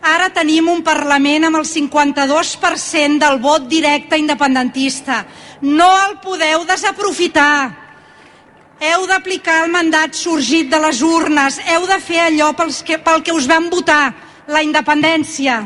[0.02, 5.20] Ara tenim un Parlament amb el 52% del vot directe independentista.
[5.62, 7.78] No el podeu desaprofitar.
[8.82, 11.60] Heu d'aplicar el mandat sorgit de les urnes.
[11.70, 14.10] Heu de fer allò pels que, pel que us vam votar,
[14.50, 15.60] la independència.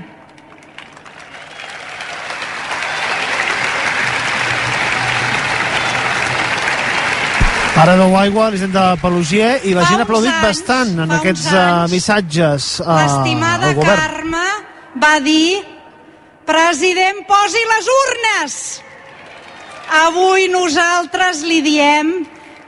[7.77, 11.45] Ara veu aigua, l'Hisenda Pelusier, i la Fa gent ha aplaudit anys, bastant en aquests
[11.51, 14.01] uh, anys, missatges uh, L'estimada al govern.
[14.01, 14.45] Carme
[15.03, 15.61] va dir
[16.49, 18.57] President, posi les urnes!
[20.07, 22.15] Avui nosaltres li diem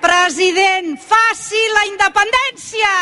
[0.05, 2.93] President, faci la independència!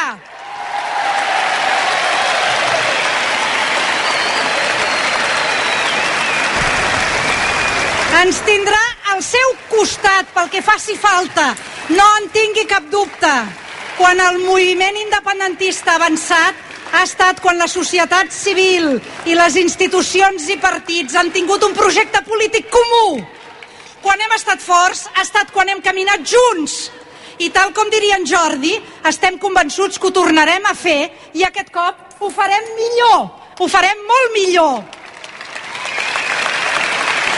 [8.22, 11.54] Ens tindrà al seu costat pel que faci falta,
[11.96, 13.32] no en tingui cap dubte.
[13.96, 16.58] Quan el moviment independentista ha avançat
[16.92, 22.20] ha estat quan la societat civil i les institucions i partits han tingut un projecte
[22.28, 23.22] polític comú.
[24.04, 26.76] Quan hem estat forts ha estat quan hem caminat junts.
[27.40, 28.76] I tal com diria en Jordi,
[29.08, 33.26] estem convençuts que ho tornarem a fer i aquest cop ho farem millor,
[33.60, 35.05] ho farem molt millor.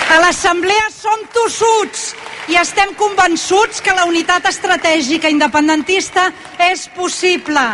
[0.08, 2.14] A l'Assemblea som tossuts
[2.48, 6.30] i estem convençuts que la unitat estratègica independentista
[6.64, 7.64] és possible.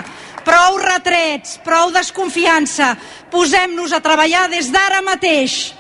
[0.42, 2.96] Prou retrets, prou desconfiança.
[3.30, 5.76] Posem-nos a treballar des d'ara mateix.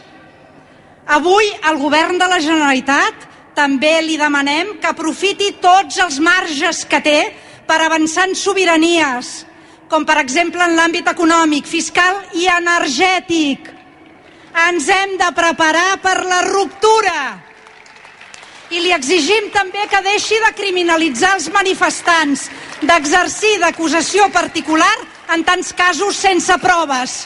[1.18, 3.26] Avui el govern de la Generalitat
[3.58, 7.18] també li demanem que aprofiti tots els marges que té
[7.66, 9.40] per avançar en sobiranies,
[9.90, 13.73] com per exemple en l'àmbit econòmic, fiscal i energètic.
[14.54, 17.20] Ens hem de preparar per la ruptura.
[18.70, 22.46] I li exigim també que deixi de criminalitzar els manifestants,
[22.86, 24.94] d'exercir d'acusació particular
[25.34, 27.16] en tants casos sense proves.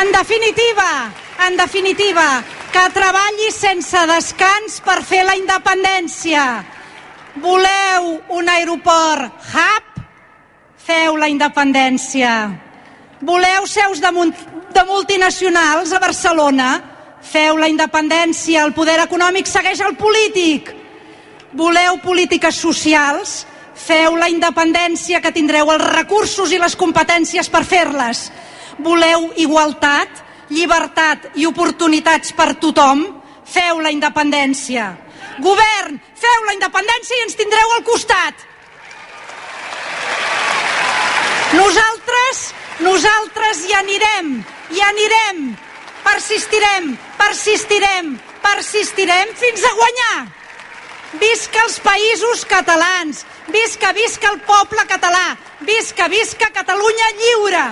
[0.00, 0.90] En definitiva,
[1.46, 2.28] en definitiva,
[2.72, 6.44] que treballi sense descans per fer la independència.
[7.44, 9.93] Voleu un aeroport hub?
[10.84, 12.30] Feu la independència.
[13.24, 14.10] Voleu seus de,
[14.76, 16.68] de multinacionals a Barcelona?
[17.24, 18.66] Feu la independència.
[18.66, 20.68] El poder econòmic segueix el polític.
[21.56, 23.46] Voleu polítiques socials?
[23.74, 28.28] Feu la independència que tindreu els recursos i les competències per fer-les.
[28.84, 30.20] Voleu igualtat,
[30.52, 33.06] llibertat i oportunitats per tothom?
[33.48, 34.92] Feu la independència.
[35.40, 38.50] Govern, feu la independència i ens tindreu al costat.
[41.54, 42.38] Nosaltres,
[42.82, 44.30] nosaltres hi anirem,
[44.74, 45.42] hi anirem,
[46.02, 46.88] persistirem,
[47.20, 50.16] persistirem, persistirem fins a guanyar.
[51.20, 53.22] Visca els països catalans!
[53.54, 55.36] Visca, visca el poble català!
[55.62, 57.66] Visca, visca Catalunya lliure!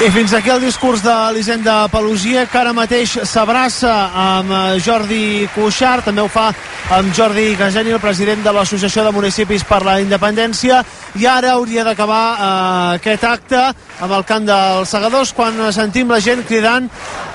[0.00, 5.44] I fins aquí el discurs de l'Hisenda Pelusia, que ara mateix s'abraça amb eh, Jordi
[5.52, 6.46] Cuixart, també ho fa
[6.96, 10.80] amb Jordi Gageni, el president de l'Associació de Municipis per la Independència,
[11.18, 13.62] i ara hauria d'acabar eh, aquest acte
[14.00, 16.86] amb el cant dels segadors quan sentim la gent cridant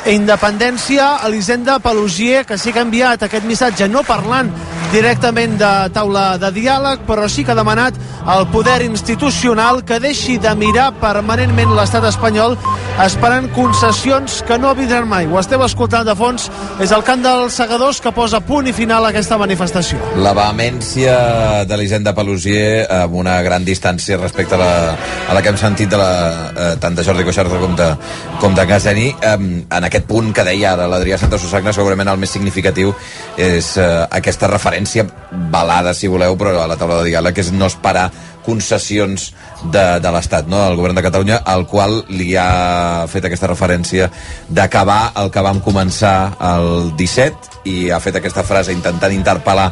[0.05, 4.51] independència a l'Hisenda Pelusier, que sí que ha enviat aquest missatge no parlant
[4.93, 10.37] directament de taula de diàleg, però sí que ha demanat al poder institucional que deixi
[10.41, 12.55] de mirar permanentment l'estat espanyol
[13.03, 15.27] esperant concessions que no vindran mai.
[15.27, 16.47] Ho esteu escoltant de fons,
[16.79, 19.99] és el cant dels segadors que posa punt i final a aquesta manifestació.
[20.21, 24.71] La vehemència de l'Hisenda Pelusier amb una gran distància respecte a la,
[25.29, 26.11] a la que hem sentit de la,
[26.51, 27.89] eh, tant de Jordi Coixart com de,
[28.41, 32.21] com de Caseni eh, en aquest punt que deia ara l'Adrià Santa Susagna segurament el
[32.21, 32.93] més significatiu
[33.37, 35.07] és eh, aquesta referència
[35.51, 38.09] balada si voleu però a la taula de diàleg és no esperar
[38.45, 39.31] concessions
[39.73, 40.61] de, de l'Estat, no?
[40.69, 44.11] el govern de Catalunya, al qual li ha fet aquesta referència
[44.47, 49.71] d'acabar el que vam començar el 17 i ha fet aquesta frase intentant interpel·lar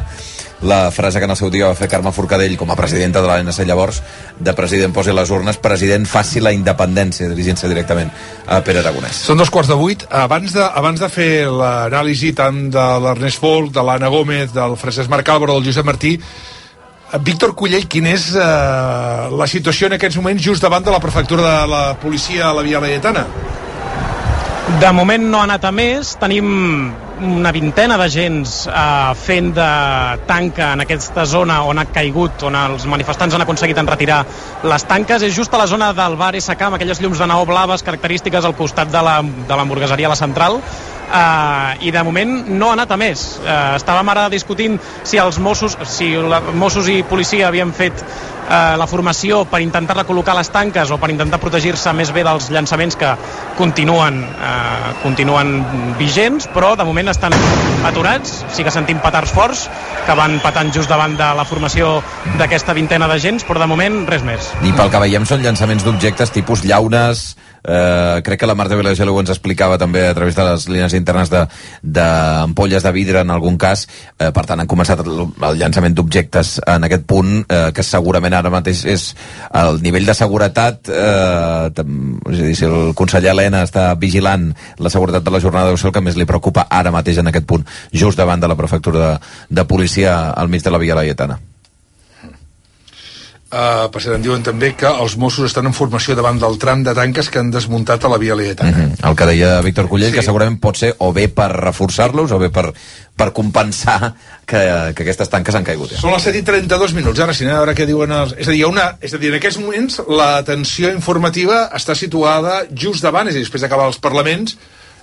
[0.62, 3.28] la frase que en el seu dia va fer Carme Forcadell com a presidenta de
[3.28, 4.00] l'ANC llavors,
[4.38, 8.10] de president posi les urnes, president faci la independència, dirigint-se directament
[8.46, 9.24] a Pere Aragonès.
[9.26, 10.06] Són dos quarts de vuit.
[10.10, 15.12] Abans de, abans de fer l'anàlisi tant de l'Ernest Folk, de l'Anna Gómez, del Francesc
[15.12, 16.18] Marc Álvaro, del Josep Martí,
[17.22, 21.44] Víctor Cullell, quina és eh, la situació en aquests moments just davant de la prefectura
[21.46, 23.26] de la policia a la Via Laietana?
[24.80, 26.16] De moment no ha anat a més.
[26.18, 26.48] Tenim
[27.22, 29.68] una vintena d'agents eh, fent de
[30.26, 34.22] tanca en aquesta zona on ha caigut, on els manifestants han aconseguit enretirar
[34.66, 35.22] les tanques.
[35.22, 38.44] És just a la zona del bar SK, amb aquelles llums de neó blaves característiques
[38.44, 40.60] al costat de l'hamburgueseria la, de La Central,
[41.04, 43.24] Uh, i de moment no ha anat a més.
[43.42, 48.74] Uh, estàvem ara discutint si els Mossos, si la, Mossos i policia havien fet uh,
[48.80, 52.96] la formació per intentar recol·locar les tanques o per intentar protegir-se més bé dels llançaments
[52.96, 53.12] que
[53.58, 55.54] continuen, uh, continuen
[56.00, 57.36] vigents, però de moment estan
[57.86, 58.40] aturats.
[58.54, 59.68] Sí que sentim petards forts
[60.04, 61.98] que van patant just davant de la formació
[62.38, 64.50] d'aquesta vintena d'agents, però de moment res més.
[64.64, 69.16] I pel que veiem són llançaments d'objectes tipus llaunes, eh, crec que la Marta Vilagelo
[69.20, 73.56] ens explicava també a través de les línies internes d'ampolles de, de vidre en algun
[73.58, 73.86] cas,
[74.18, 78.36] eh, per tant han començat el, el llançament d'objectes en aquest punt eh, que segurament
[78.36, 79.06] ara mateix és
[79.54, 84.92] el nivell de seguretat eh, és a dir, si el conseller Helena està vigilant la
[84.92, 87.48] seguretat de la jornada deu ser el que més li preocupa ara mateix en aquest
[87.48, 91.40] punt, just davant de la prefectura de, de policia al mig de la Via Laietana.
[93.54, 96.80] Uh, per cert, em diuen també que els Mossos estan en formació davant del tram
[96.82, 98.70] de tanques que han desmuntat a la Via Laietana.
[98.72, 99.08] Mm -hmm.
[99.08, 100.16] El que deia Víctor Cullell, sí.
[100.16, 102.72] que segurament pot ser o bé per reforçar-los o bé per,
[103.16, 104.14] per compensar
[104.44, 105.90] que, que aquestes tanques han caigut.
[105.92, 106.00] Ja.
[106.00, 108.34] Són les 7 i 32 minuts, ara sí, a veure què diuen els...
[108.36, 108.96] És a dir, una...
[109.00, 113.44] és a dir, en aquests moments l'atenció informativa està situada just davant, és a dir,
[113.44, 114.58] després d'acabar els parlaments,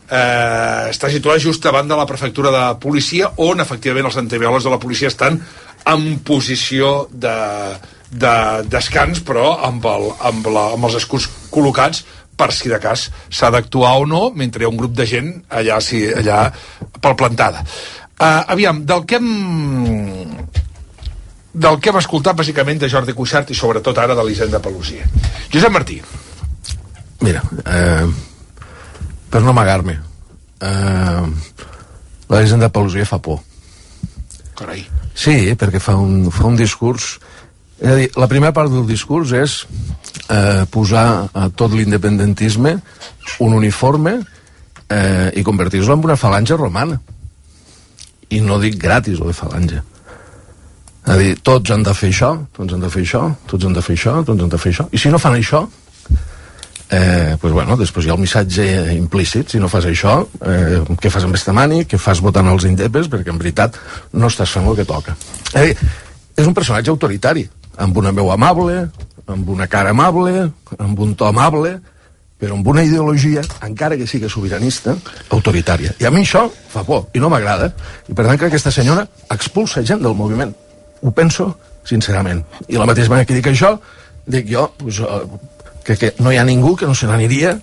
[0.09, 4.69] eh, està situada just davant de la prefectura de policia, on efectivament els antivioles de
[4.69, 5.39] la policia estan
[5.85, 7.35] en posició de
[8.11, 8.35] de
[8.67, 12.03] descans, però amb, el, amb, la, amb els escuts col·locats
[12.35, 15.31] per si de cas s'ha d'actuar o no mentre hi ha un grup de gent
[15.49, 16.43] allà, sí, allà
[16.99, 17.63] pel plantada.
[18.21, 19.29] Uh, aviam, del que hem
[21.51, 25.07] del que hem escoltat bàsicament de Jordi Cuixart i sobretot ara de l'Hisenda Pelusia.
[25.51, 25.97] Josep Martí.
[27.21, 28.07] Mira, eh,
[29.29, 29.97] per no amagar-me,
[30.61, 31.25] eh,
[32.29, 33.41] la Hisenda Pelusia fa por.
[34.55, 34.85] Carai.
[35.13, 37.17] Sí, perquè fa un, fa un discurs
[37.81, 39.55] és a dir, la primera part del discurs és
[40.29, 42.75] eh, posar a tot l'independentisme
[43.41, 44.19] un uniforme
[44.85, 46.99] eh, i convertir-lo en una falange romana.
[48.29, 49.81] I no dic gratis, o de falange.
[51.01, 53.73] És a dir, tots han de fer això, tots han de fer això, tots han
[53.73, 54.85] de fer això, tots han de fer això.
[54.93, 55.63] I si no fan això,
[56.91, 61.09] eh, pues bueno, després hi ha el missatge implícit, si no fas això, eh, què
[61.09, 63.79] fas amb aquesta mani, què fas votant els indepes, perquè en veritat
[64.13, 65.17] no estàs fent el que toca.
[65.55, 65.73] Eh,
[66.37, 67.47] és un personatge autoritari,
[67.81, 68.85] amb una veu amable,
[69.27, 71.79] amb una cara amable, amb un to amable,
[72.41, 74.95] però amb una ideologia, encara que sigui sobiranista,
[75.29, 75.93] autoritària.
[76.01, 77.69] I a mi això fa por, i no m'agrada.
[78.09, 80.53] I per tant que aquesta senyora expulsa gent del moviment.
[81.01, 81.51] Ho penso
[81.85, 82.41] sincerament.
[82.67, 83.75] I la mateixa manera que dic això,
[84.25, 85.21] dic jo pues, uh,
[85.85, 87.55] que, que no hi ha ningú que no se n'aniria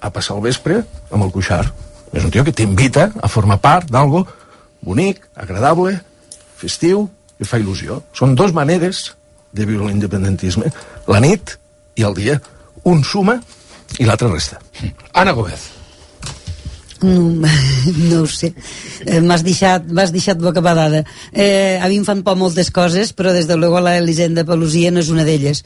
[0.00, 1.64] a passar el vespre amb el cuixar.
[2.12, 4.24] És un tio que t'invita a formar part d'algo
[4.80, 5.98] bonic, agradable,
[6.56, 7.04] festiu,
[7.36, 8.00] que fa il·lusió.
[8.16, 9.10] Són dues maneres
[9.52, 10.70] de viure l'independentisme.
[11.10, 11.56] La nit
[11.98, 12.40] i el dia.
[12.84, 13.40] Un suma
[13.98, 14.60] i l'altre resta.
[15.12, 15.68] Anna Gómez.
[17.02, 17.48] No,
[18.10, 18.52] no ho sé.
[19.06, 21.02] Eh, M'has deixat, m'has deixat bocabadada.
[21.32, 24.92] Eh, a mi em fan por moltes coses, però des de luego la Elisenda Pelusia
[24.92, 25.64] no és una d'elles.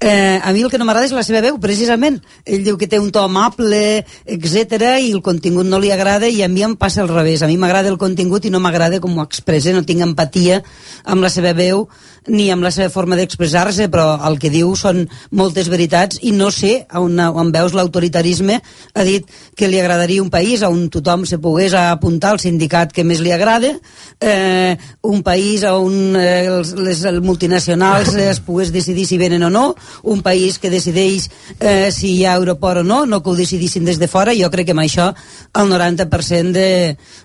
[0.00, 2.18] Eh, a mi el que no m'agrada és la seva veu, precisament.
[2.44, 6.42] Ell diu que té un to amable, etc i el contingut no li agrada i
[6.42, 7.42] a mi em passa al revés.
[7.42, 10.62] A mi m'agrada el contingut i no m'agrada com ho expressa, no tinc empatia
[11.04, 11.86] amb la seva veu
[12.26, 15.02] ni amb la seva forma d'expressar-se, però el que diu són
[15.36, 18.60] moltes veritats i no sé on, on veus l'autoritarisme
[18.94, 23.04] ha dit que li agradaria un país on tothom se pogués apuntar al sindicat que
[23.04, 23.74] més li agrada,
[24.20, 29.66] eh, un país on eh, els, les multinacionals es pogués decidir si venen o no,
[30.02, 31.28] un país que decideix
[31.58, 34.50] eh, si hi ha aeroport o no, no que ho decidissin des de fora, jo
[34.50, 35.10] crec que amb això
[35.54, 36.68] el 90% de,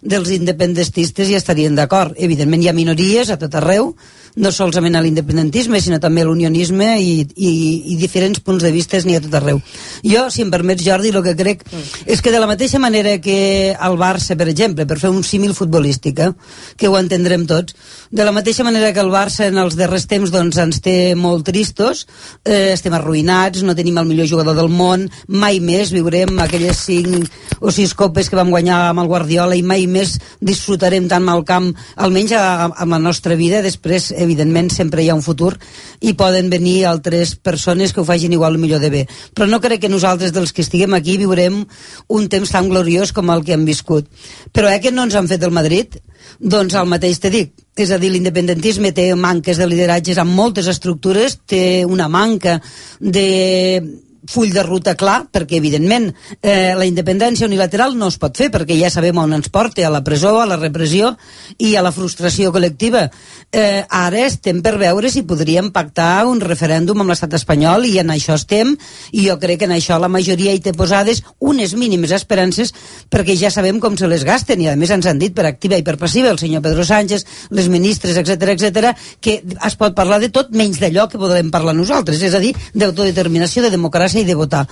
[0.02, 2.16] dels independentistes hi estarien d'acord.
[2.18, 3.94] Evidentment hi ha minories a tot arreu,
[4.36, 7.52] no solament a l'independentisme, sinó també a l'unionisme i, i,
[7.94, 9.62] i diferents punts de vista n'hi ha tot arreu.
[10.04, 12.06] Jo, si em permets, Jordi, el que crec mm.
[12.14, 15.56] és que de la mateixa manera que el Barça, per exemple, per fer un símil
[15.58, 16.32] futbolístic, eh,
[16.78, 17.76] que ho entendrem tots,
[18.12, 21.46] de la mateixa manera que el Barça en els darrers temps doncs, ens té molt
[21.48, 22.06] tristos,
[22.44, 27.30] eh, estem arruïnats, no tenim el millor jugador del món, mai més viurem aquelles cinc
[27.60, 31.44] o sis copes que vam guanyar amb el Guardiola i mai més disfrutarem tant al
[31.48, 35.54] camp, almenys a, a, a la nostra vida, després evidentment sempre hi ha un futur
[36.00, 39.06] i poden venir altres persones que ho facin igual o millor de bé.
[39.34, 41.64] Però no crec que nosaltres dels que estiguem aquí viurem
[42.08, 44.08] un temps tan gloriós com el que hem viscut.
[44.54, 46.00] Però eh que no ens han fet el Madrid?
[46.40, 50.68] Doncs el mateix te dic és a dir, l'independentisme té manques de lideratges amb moltes
[50.68, 52.58] estructures, té una manca
[53.00, 53.80] de
[54.28, 56.10] full de ruta clar, perquè evidentment
[56.42, 59.92] eh, la independència unilateral no es pot fer perquè ja sabem on ens porta, a
[59.94, 61.14] la presó, a la repressió
[61.58, 63.08] i a la frustració col·lectiva.
[63.50, 68.12] Eh, ara estem per veure si podríem pactar un referèndum amb l'estat espanyol i en
[68.14, 68.76] això estem
[69.12, 72.74] i jo crec que en això la majoria hi té posades unes mínimes esperances
[73.10, 75.80] perquè ja sabem com se les gasten i a més ens han dit per activa
[75.80, 80.20] i per passiva el senyor Pedro Sánchez, les ministres, etc etc que es pot parlar
[80.22, 84.26] de tot menys d'allò que podem parlar nosaltres, és a dir, d'autodeterminació, de democràcia i
[84.26, 84.66] de votar.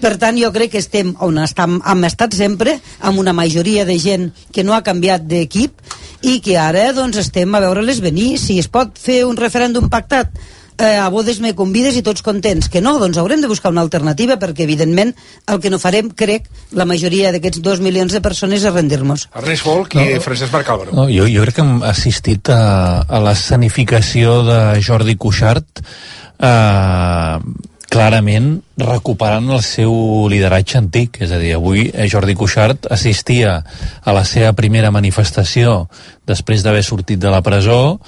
[0.00, 3.98] Per tant, jo crec que estem on estem, hem estat sempre, amb una majoria de
[4.00, 5.76] gent que no ha canviat d'equip
[6.24, 8.32] i que ara doncs, estem a veure-les venir.
[8.40, 10.32] Si es pot fer un referèndum pactat,
[10.80, 12.68] eh, a bodes me convides i tots contents.
[12.72, 15.12] Que no, doncs haurem de buscar una alternativa perquè, evidentment,
[15.46, 19.28] el que no farem, crec, la majoria d'aquests dos milions de persones és rendir-nos.
[19.36, 20.96] Ernest Folk i no, Francesc Marc Álvaro.
[20.96, 22.62] No, jo, jo crec que hem assistit a,
[23.04, 27.36] a l'escenificació de Jordi Cuixart eh,
[27.90, 29.92] clarament recuperant el seu
[30.30, 35.88] lideratge antic, és a dir, avui eh, Jordi Cuixart assistia a la seva primera manifestació
[36.30, 37.98] després d'haver sortit de la presó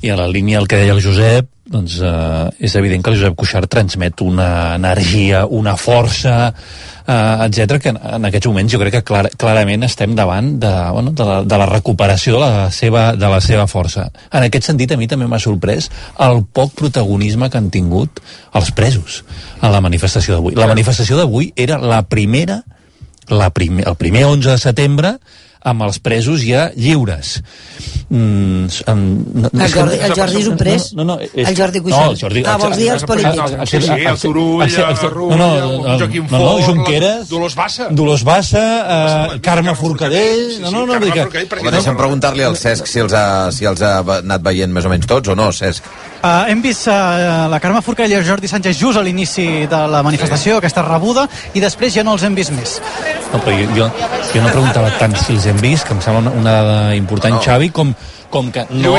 [0.00, 3.18] i a la línia del que deia el Josep doncs eh, és evident que el
[3.20, 8.80] Josep Cuixart transmet una energia, una força eh, etc que en, en aquests moments jo
[8.82, 12.64] crec que clar, clarament estem davant de, bueno, de, la, de la recuperació de la,
[12.74, 14.08] seva, de la seva força.
[14.32, 15.90] En aquest sentit, a mi també m'ha sorprès
[16.26, 18.22] el poc protagonisme que han tingut
[18.58, 19.22] els presos
[19.60, 20.58] a la manifestació d'avui.
[20.58, 22.62] La manifestació d'avui era la primera,
[23.30, 25.14] la primer, el primer 11 de setembre
[25.60, 27.38] amb els presos ja lliures.
[28.12, 30.86] Mm, en, no, el, Jordi, el Jordi és un pres?
[30.98, 32.08] No, no, no, és, el Jordi Cuixart.
[32.08, 33.52] No, el Jordi, ah, vols dir els polítics?
[33.70, 35.48] Sí, sí, el Turull, el Rull, no,
[36.00, 37.86] Joaquim no, no, Junqueras, Dolors Bassa.
[37.94, 40.58] Dolors Bassa, uh, Carme Forcadell...
[40.58, 44.00] No, no, no, no, Home, deixa'm preguntar-li al Cesc si els, ha, si els ha
[44.18, 45.86] anat veient més o menys tots o no, Cesc.
[46.20, 49.84] Uh, hem vist uh, la Carme Forcadell i el Jordi Sánchez just a l'inici de
[49.94, 50.58] la manifestació, sí.
[50.58, 52.74] aquesta rebuda, i després ja no els hem vist més.
[53.30, 53.86] No, però jo, jo,
[54.34, 57.38] jo no preguntava tant si els hem vist, que em sembla una, una dada important,
[57.38, 57.44] no.
[57.46, 57.94] Xavi, com
[58.30, 58.94] com que no,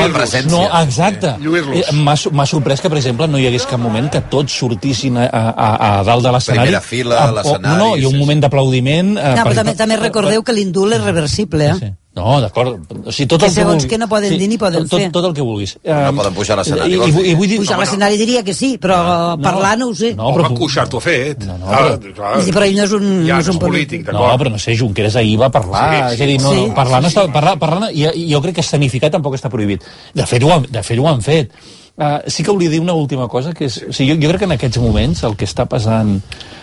[0.50, 1.32] no exacte.
[1.40, 5.26] Eh, m'ha sorprès que per exemple no hi hagués cap moment que tots sortissin a,
[5.32, 6.68] a, a dalt de l'escenari.
[6.68, 9.98] primera fila a l'escenari no, no, i un moment d'aplaudiment eh, no, però també, també
[10.00, 11.74] recordeu que l'indult és reversible eh?
[11.80, 11.96] sí, sí.
[12.12, 12.76] No, d'acord.
[13.06, 13.88] O sigui, tot que el segons que, vulguis.
[13.88, 15.06] que no poden sí, dir ni poden tot, fer.
[15.14, 15.78] Tot el que vulguis.
[15.80, 16.92] No um, poden pujar a l'escenari.
[16.92, 17.56] I, i, i vull dir...
[17.62, 18.98] Pujar a l'escenari diria que sí, però
[19.32, 20.12] no, parlar no ho sé.
[20.18, 20.50] No, però...
[20.50, 21.46] Home, Cuixart ho ha fet.
[21.48, 21.88] No, no, però...
[21.88, 24.04] Ah, clar, sí, però ell no és un, ja, no és un polític.
[24.12, 25.86] No, però no sé, Junqueras ahir va parlar.
[25.88, 28.04] Sí, sí, és a dir, no, sí, no, parlar, sí, no està, parlar, parlar, i,
[28.28, 29.88] jo crec que escenificar tampoc està prohibit.
[30.12, 31.56] De fet, ho han, de fet, ho han fet
[31.92, 34.40] Uh, sí que volia dir una última cosa, que és, o sigui, jo, jo crec
[34.40, 36.14] que en aquests moments el que està passant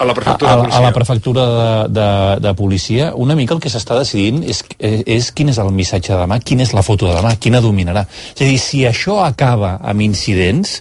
[0.02, 2.08] a la prefectura, a, a, a la prefectura de, de,
[2.48, 6.16] de policia, una mica el que s'està decidint és, és, és quin és el missatge
[6.16, 8.08] de demà, quina és la foto de demà, quina dominarà.
[8.34, 10.80] És a dir, si això acaba amb incidents,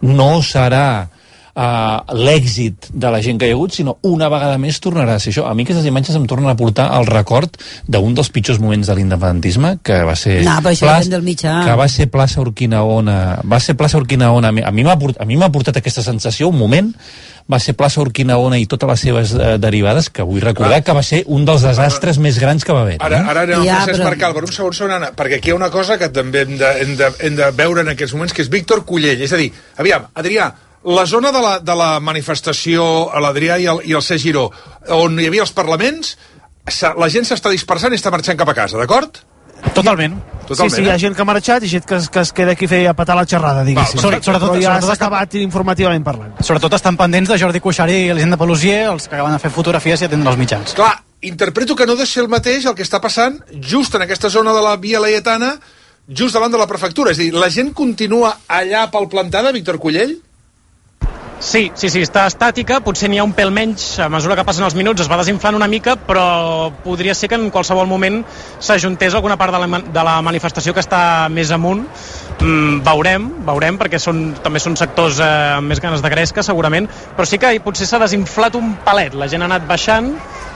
[0.00, 1.10] no serà
[1.56, 5.22] uh, l'èxit de la gent que hi ha hagut, sinó una vegada més tornarà a
[5.22, 5.46] ser això.
[5.50, 7.56] A mi aquestes imatges em tornen a portar el record
[7.88, 10.40] d'un dels pitjors moments de l'independentisme, que va ser...
[10.46, 11.56] No, però això depèn del mitjà.
[11.66, 13.40] Que va ser plaça Urquinaona.
[13.44, 14.48] Va ser plaça Urquinaona.
[14.48, 16.92] A mi- m'ha port- a mi m'ha portat aquesta sensació, un moment,
[17.50, 21.02] va ser plaça Urquinaona i totes les seves eh, derivades, que vull recordar que va
[21.02, 22.96] ser un dels desastres més grans que va haver.
[23.02, 25.50] Ara, ara anem Ja, ja, Francesc però- Marcal, per un segon, segon, Anna, perquè aquí
[25.50, 28.14] hi ha una cosa que també hem de, hem, de, hem de veure en aquests
[28.14, 29.20] moments, que és Víctor Cullell.
[29.26, 29.50] És a dir,
[29.82, 30.52] aviam, Adrià,
[30.84, 34.16] la zona de la, de la manifestació a l'Adrià i, el, i el C.
[34.18, 34.50] Giró,
[34.96, 36.14] on hi havia els parlaments,
[36.96, 39.18] la gent s'està dispersant i està marxant cap a casa, d'acord?
[39.74, 40.14] Totalment.
[40.48, 40.98] Totalment, sí, sí, hi ha eh?
[41.02, 42.94] gent que ha marxat i gent que, es- que es queda aquí a fer a
[42.96, 44.00] petar la xerrada, diguéssim.
[44.00, 44.24] Val, perfecte.
[44.24, 46.32] sobretot, Però ja sobretot s'ha acabat informativament parlant.
[46.40, 50.00] Sobretot estan pendents de Jordi Cuixart i Elisenda Pelusier, els que acaben de fer fotografies
[50.00, 50.72] i atendre els mitjans.
[50.74, 54.30] Clar, interpreto que no deu ser el mateix el que està passant just en aquesta
[54.32, 55.52] zona de la Via Laietana,
[56.08, 57.12] just davant de la prefectura.
[57.12, 60.16] És a dir, la gent continua allà pel plantada, Víctor Cullell?
[61.40, 64.66] Sí, sí, sí, està estàtica, potser n'hi ha un pèl menys a mesura que passen
[64.66, 68.18] els minuts, es va desinflant una mica, però podria ser que en qualsevol moment
[68.60, 71.00] s'ajuntés alguna part de la, de la manifestació que està
[71.32, 71.86] més amunt.
[72.42, 76.92] Mm, veurem, veurem, perquè són, també són sectors eh, amb més ganes de gresca, segurament,
[77.16, 80.12] però sí que potser s'ha desinflat un palet, la gent ha anat baixant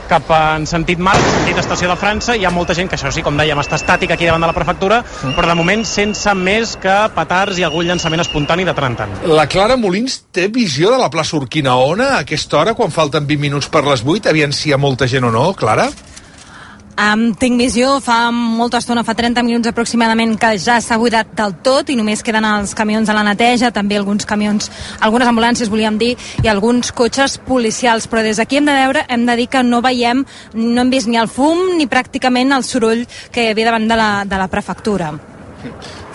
[0.09, 3.11] cap en sentit mar, en sentit estació de França, hi ha molta gent que això
[3.13, 5.01] sí, com dèiem, està estàtica aquí davant de la prefectura,
[5.35, 9.15] però de moment sense més que petards i algun llançament espontani de tant en tant.
[9.27, 13.41] La Clara Molins té visió de la plaça Urquinaona a aquesta hora, quan falten 20
[13.47, 14.29] minuts per les 8?
[14.31, 15.89] Aviam si hi ha molta gent o no, Clara?
[16.95, 21.57] Um, tinc visió, fa molta estona, fa 30 minuts aproximadament, que ja s'ha buidat del
[21.65, 24.69] tot i només queden els camions a la neteja, també alguns camions,
[25.03, 28.07] algunes ambulàncies, volíem dir, i alguns cotxes policials.
[28.07, 30.23] Però des d'aquí hem de veure, hem de dir que no veiem,
[30.55, 33.99] no hem vist ni el fum ni pràcticament el soroll que hi havia davant de
[33.99, 35.11] la, de la prefectura.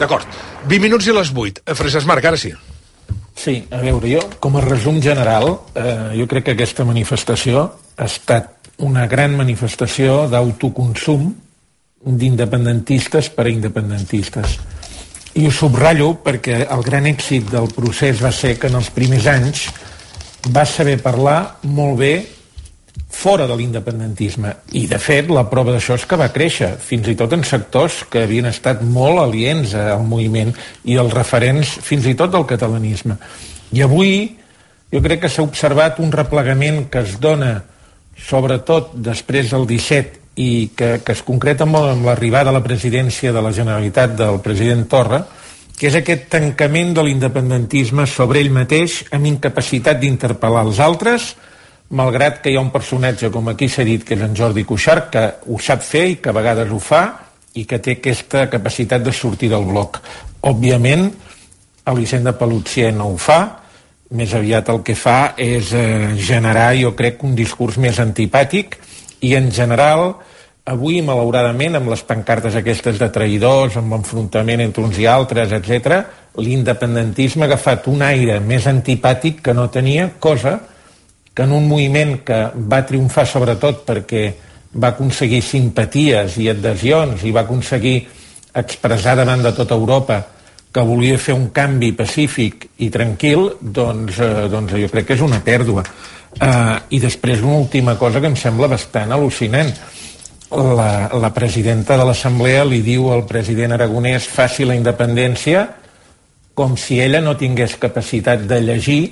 [0.00, 0.24] D'acord.
[0.64, 1.64] 20 minuts i les 8.
[1.66, 2.54] Eh, Francesc Marc, ara sí.
[3.36, 8.08] Sí, a veure, jo, com a resum general, eh, jo crec que aquesta manifestació ha
[8.08, 11.30] estat una gran manifestació d'autoconsum
[12.00, 14.58] d'independentistes per a independentistes.
[15.36, 19.28] I ho subratllo perquè el gran èxit del procés va ser que en els primers
[19.30, 19.68] anys
[20.50, 22.14] va saber parlar molt bé
[23.10, 24.54] fora de l'independentisme.
[24.72, 28.04] I, de fet, la prova d'això és que va créixer, fins i tot en sectors
[28.10, 30.54] que havien estat molt aliens al moviment
[30.88, 33.18] i els referents fins i tot del catalanisme.
[33.76, 34.14] I avui
[34.90, 37.60] jo crec que s'ha observat un replegament que es dona
[38.20, 43.32] sobretot després del 17 i que, que es concreta molt amb l'arribada a la presidència
[43.32, 45.24] de la Generalitat del president Torra,
[45.76, 51.30] que és aquest tancament de l'independentisme sobre ell mateix amb incapacitat d'interpel·lar els altres,
[51.96, 55.08] malgrat que hi ha un personatge, com aquí s'ha dit, que és en Jordi Cuixart,
[55.10, 57.02] que ho sap fer i que a vegades ho fa
[57.56, 59.98] i que té aquesta capacitat de sortir del bloc.
[60.46, 61.08] Òbviament,
[61.90, 63.40] Elisenda Pelutsier no ho fa,
[64.10, 68.78] més aviat el que fa és eh, generar, jo crec, un discurs més antipàtic
[69.26, 70.16] i en general
[70.70, 76.02] avui, malauradament, amb les pancartes aquestes de traïdors, amb l'enfrontament entre uns i altres, etc,
[76.38, 80.58] l'independentisme ha agafat un aire més antipàtic que no tenia, cosa
[81.34, 82.38] que en un moviment que
[82.70, 84.24] va triomfar sobretot perquè
[84.74, 87.96] va aconseguir simpaties i adhesions i va aconseguir
[88.60, 90.20] expressar davant de tota Europa
[90.72, 95.24] que volia fer un canvi pacífic i tranquil, doncs, eh, doncs jo crec que és
[95.26, 95.84] una pèrdua.
[96.38, 99.72] Eh, I després una última cosa que em sembla bastant al·lucinant.
[100.50, 105.68] La, la presidenta de l'Assemblea li diu al president aragonès faci la independència
[106.54, 109.02] com si ella no tingués capacitat de llegir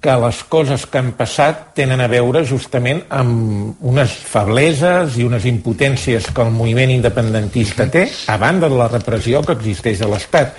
[0.00, 5.46] que les coses que han passat tenen a veure justament amb unes febleses i unes
[5.48, 10.54] impotències que el moviment independentista té a banda de la repressió que existeix a l'Estat.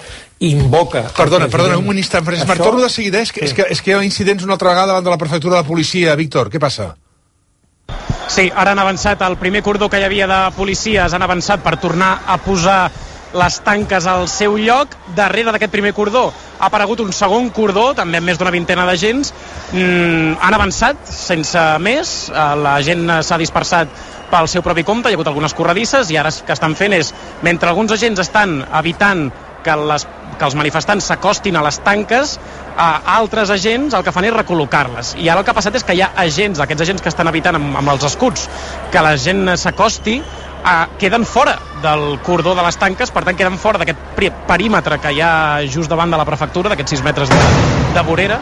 [0.47, 1.05] Invoca...
[1.17, 3.81] Perdona, perdona, un instant, Francesc Marc, Això- torno de seguida, és que, és, que, és
[3.81, 6.13] que hi ha incidents una altra vegada davant de la prefectura de policia.
[6.19, 6.91] Víctor, què passa?
[8.27, 11.77] Sí, ara han avançat el primer cordó que hi havia de policies, han avançat per
[11.79, 12.81] tornar a posar
[13.37, 14.93] les tanques al seu lloc.
[15.15, 16.27] Darrere d'aquest primer cordó
[16.57, 19.33] ha aparegut un segon cordó, també amb més d'una vintena d'agents.
[19.71, 23.91] Mm, han avançat sense més, eh, la gent eh, s'ha dispersat
[24.31, 26.95] pel seu propi compte, hi ha hagut algunes corredisses i ara el que estan fent
[26.97, 27.13] és,
[27.45, 29.29] mentre alguns agents estan evitant
[29.63, 30.05] que, les,
[30.37, 32.37] que els manifestants s'acostin a les tanques,
[32.77, 35.15] a altres agents el que fan és recol·locar-les.
[35.23, 37.29] I ara el que ha passat és que hi ha agents, aquests agents que estan
[37.31, 38.47] evitant amb, amb els escuts,
[38.93, 40.19] que la gent s'acosti,
[40.63, 45.13] eh, queden fora del cordó de les tanques, per tant queden fora d'aquest perímetre que
[45.13, 45.33] hi ha
[45.69, 47.43] just davant de la prefectura, d'aquests 6 metres de,
[47.95, 48.39] de vorera,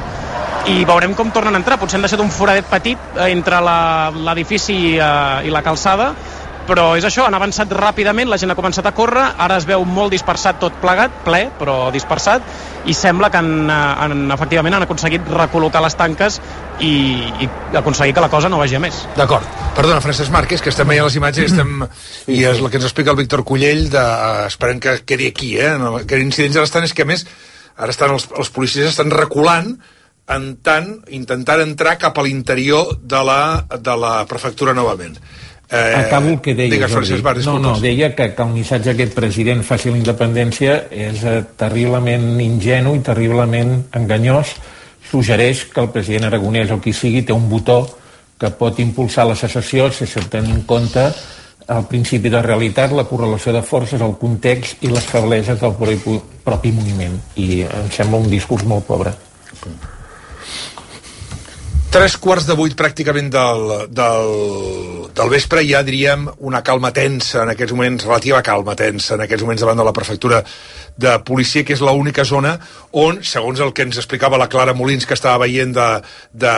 [0.72, 1.78] i veurem com tornen a entrar.
[1.82, 3.62] Potser han deixat un foradet petit eh, entre
[4.16, 6.14] l'edifici eh, i la calçada,
[6.68, 9.86] però és això, han avançat ràpidament, la gent ha començat a córrer, ara es veu
[9.86, 12.46] molt dispersat tot plegat, ple, però dispersat,
[12.86, 16.40] i sembla que han, han, efectivament han aconseguit recol·locar les tanques
[16.80, 16.94] i,
[17.46, 19.04] i aconseguir que la cosa no vagi a més.
[19.18, 19.48] D'acord.
[19.78, 21.84] Perdona, Francesc Márquez, que estem veient les imatges estem,
[22.32, 24.06] i és el que ens explica el Víctor Cullell, de,
[24.50, 25.76] esperem que quedi aquí, eh?
[26.08, 27.26] Que incidents ara estan, és que a més,
[27.76, 29.76] ara estan els, els policies estan reculant
[30.34, 33.42] en tant intentar entrar cap a l'interior de, la,
[33.78, 35.20] de la prefectura novament.
[35.72, 37.22] Eh, Acabo el que deia, digues, Jordi.
[37.26, 41.24] Bar, no, no, deia que, que el missatge que aquest president faci la independència és
[41.26, 44.54] eh, terriblement ingenu i terriblement enganyós.
[45.10, 47.82] Suggereix que el president aragonès o qui sigui té un botó
[48.38, 51.08] que pot impulsar la secessió sense tenir en compte
[51.68, 56.20] el principi de realitat, la correlació de forces, el context i les febleses del propi,
[56.46, 57.18] propi moviment.
[57.42, 59.16] I em sembla un discurs molt pobre.
[61.96, 64.32] Tres quarts de vuit pràcticament del, del,
[65.16, 69.46] del vespre ja diríem una calma tensa en aquests moments, relativa calma tensa en aquests
[69.46, 70.42] moments davant de la prefectura
[71.00, 72.58] de policia, que és l'única zona
[72.92, 75.88] on, segons el que ens explicava la Clara Molins, que estava veient de,
[76.36, 76.58] de,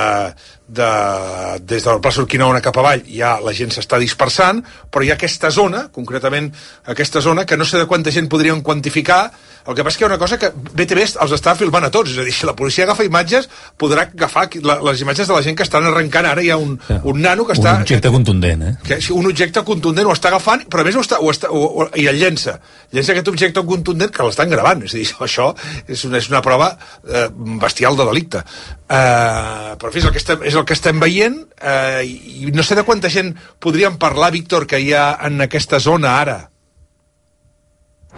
[0.68, 5.12] de, des de la plaça Urquinaona cap avall, ja la gent s'està dispersant, però hi
[5.14, 6.52] ha aquesta zona, concretament
[6.92, 9.32] aquesta zona, que no sé de quanta gent podríem quantificar,
[9.68, 12.14] el que passa que hi ha una cosa que BTV els està filmant a tots,
[12.14, 13.50] és a dir, si la policia agafa imatges,
[13.80, 16.78] podrà agafar la, les imatges de la gent que estan arrencant ara, hi ha un,
[16.88, 17.02] ja.
[17.04, 17.74] un nano que un està...
[17.82, 18.72] Un objecte contundent, eh?
[18.88, 21.66] Que, un objecte contundent ho està agafant, però a més ho està, ho està, ho,
[21.68, 22.56] ho, i el llença.
[22.96, 25.50] Llença aquest objecte contundent que l'estan gravant, és a dir, això
[25.84, 26.72] és una, és una prova
[27.04, 27.28] eh,
[27.60, 28.46] bestial de delicte.
[28.88, 32.52] Eh, però en fi, és el que estem, és el que estem veient, eh, i
[32.54, 36.38] no sé de quanta gent podríem parlar, Víctor, que hi ha en aquesta zona ara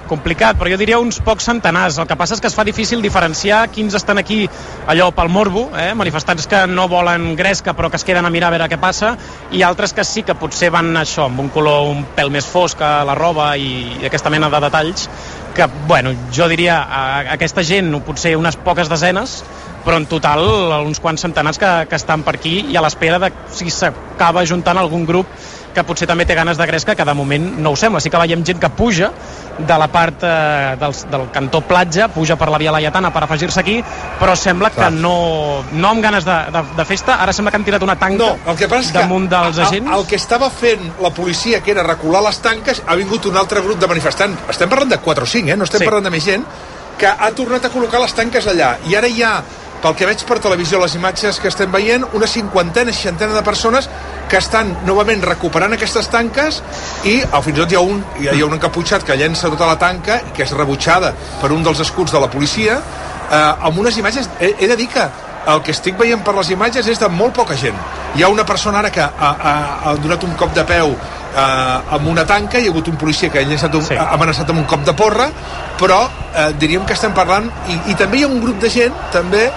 [0.09, 1.99] complicat, però jo diria uns pocs centenars.
[2.01, 4.41] El que passa és que es fa difícil diferenciar quins estan aquí
[4.89, 5.93] allò pel morbo, eh?
[5.97, 9.13] manifestants que no volen gresca però que es queden a mirar a veure què passa,
[9.51, 12.81] i altres que sí que potser van això, amb un color un pèl més fosc
[12.81, 15.07] a la roba i, aquesta mena de detalls,
[15.55, 19.43] que, bueno, jo diria a, a aquesta gent potser unes poques desenes,
[19.85, 20.43] però en total
[20.83, 24.77] uns quants centenars que, que estan per aquí i a l'espera de si s'acaba juntant
[24.77, 25.29] algun grup
[25.73, 28.01] que potser també té ganes de gresca, que de moment no ho sembla.
[28.01, 29.11] Sí que veiem gent que puja
[29.59, 33.59] de la part eh, del, del cantó platja, puja per la via Laietana per afegir-se
[33.59, 33.77] aquí,
[34.19, 34.87] però sembla Clar.
[34.87, 37.97] que no, no amb ganes de, de, de festa, ara sembla que han tirat una
[37.99, 39.91] tanca no, el que passa damunt que dels agents.
[39.91, 43.39] El, el que estava fent la policia, que era recular les tanques, ha vingut un
[43.39, 44.47] altre grup de manifestants.
[44.55, 45.57] Estem parlant de 4 o 5, eh?
[45.59, 45.89] no estem sí.
[45.89, 46.45] parlant de més gent,
[46.99, 48.73] que ha tornat a col·locar les tanques allà.
[48.89, 49.33] I ara hi ha
[49.83, 53.89] pel que veig per televisió, les imatges que estem veient, una cinquantena, seixantena de persones
[54.29, 56.59] que estan novament recuperant aquestes tanques
[57.09, 59.69] i oh, fins i tot hi ha, un, hi ha un encaputxat que llença tota
[59.69, 63.97] la tanca que és rebutjada per un dels escuts de la policia eh, amb unes
[63.97, 65.07] imatges, he, he de dir que
[65.49, 67.77] el que estic veient per les imatges és de molt poca gent.
[68.17, 69.53] Hi ha una persona ara que ha, ha,
[69.89, 70.93] ha donat un cop de peu
[71.35, 73.97] eh, amb una tanca, hi ha hagut un policia que ha, llençat un, sí.
[73.97, 75.29] ha amenaçat amb un cop de porra,
[75.79, 76.01] però
[76.33, 79.47] eh, diríem que estem parlant, i, i també hi ha un grup de gent, també,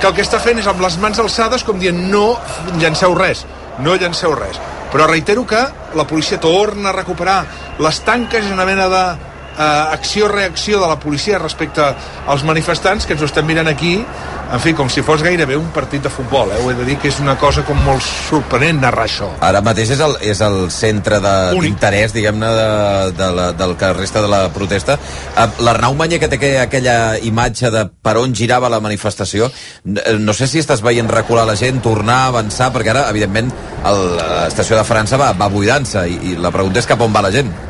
[0.00, 2.34] que el que està fent és amb les mans alçades com dient no
[2.80, 3.44] llanceu res,
[3.84, 4.60] no llanceu res.
[4.90, 5.60] Però reitero que
[5.94, 7.42] la policia torna a recuperar
[7.78, 9.04] les tanques, és una mena de
[9.60, 11.84] eh, acció-reacció de la policia respecte
[12.26, 13.98] als manifestants que ens ho estem mirant aquí
[14.52, 16.58] en fi, com si fos gairebé un partit de futbol, eh?
[16.62, 19.30] ho he de dir que és una cosa com molt sorprenent narrar això.
[19.46, 22.68] Ara mateix és el, és el centre d'interès, diguem-ne, de,
[23.18, 24.98] de la, del que resta de la protesta.
[25.36, 26.98] Eh, L'Arnau Manya, que té aquella
[27.30, 29.50] imatge de per on girava la manifestació,
[29.86, 33.52] eh, no sé si estàs veient recular la gent, tornar, avançar, perquè ara, evidentment,
[33.86, 37.34] l'estació de França va, va buidant-se, i, i la pregunta és cap on va la
[37.34, 37.69] gent.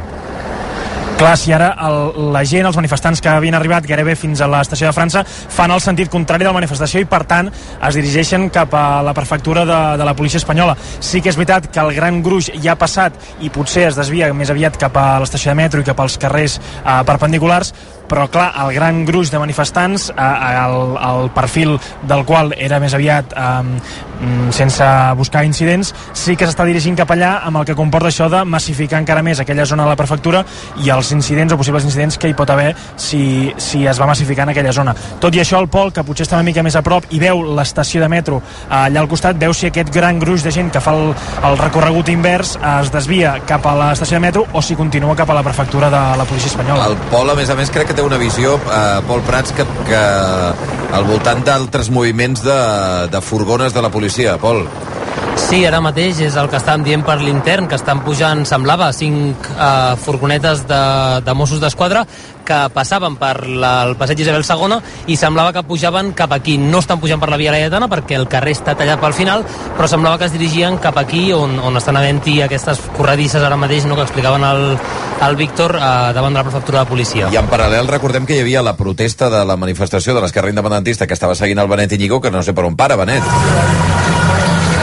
[1.20, 4.88] Clar, si ara el, la gent, els manifestants que havien arribat gairebé fins a l'estació
[4.88, 8.72] de França fan el sentit contrari de la manifestació i per tant es dirigeixen cap
[8.72, 10.78] a la prefectura de, de la policia espanyola.
[10.80, 14.32] Sí que és veritat que el gran gruix ja ha passat i potser es desvia
[14.32, 17.74] més aviat cap a l'estació de metro i cap als carrers eh, perpendiculars,
[18.10, 20.28] però clar, el gran gruix de manifestants, eh,
[20.66, 21.76] el, el perfil
[22.10, 24.08] del qual era més aviat eh,
[24.52, 24.84] sense
[25.16, 29.00] buscar incidents, sí que s'està dirigint cap allà amb el que comporta això de massificar
[29.00, 30.42] encara més aquella zona de la prefectura
[30.84, 34.44] i els incidents o possibles incidents que hi pot haver si, si es va massificar
[34.48, 34.94] en aquella zona.
[35.20, 37.42] Tot i això, el Pol, que potser està una mica més a prop i veu
[37.56, 40.94] l'estació de metro allà al costat, veu si aquest gran gruix de gent que fa
[40.96, 41.14] el,
[41.46, 45.38] el recorregut invers es desvia cap a l'estació de metro o si continua cap a
[45.38, 46.90] la prefectura de la policia espanyola.
[46.90, 49.64] El Pol, a més a més, crec que té una visió, eh, Pol Prats, que,
[49.84, 50.00] que
[50.96, 52.56] al voltant d'altres moviments de,
[53.12, 54.62] de furgones de la policia, Pol.
[55.40, 59.50] Sí, ara mateix és el que estàvem dient per l'intern, que estan pujant, semblava, cinc
[59.52, 60.80] eh, furgonetes de,
[61.26, 62.06] de Mossos d'Esquadra
[62.50, 64.78] que passaven per la, el passeig Isabel II
[65.12, 66.56] i semblava que pujaven cap aquí.
[66.58, 69.44] No estan pujant per la via Laietana perquè el carrer està tallat pel final,
[69.76, 73.86] però semblava que es dirigien cap aquí on, on estan havent-hi aquestes corredisses ara mateix
[73.86, 74.64] no, que explicaven el,
[75.28, 77.30] el Víctor eh, davant de la prefectura de policia.
[77.30, 81.06] I en paral·lel recordem que hi havia la protesta de la manifestació de l'esquerra independentista
[81.06, 84.19] que estava seguint el Benet Iñigo, que no sé per on para, Benet.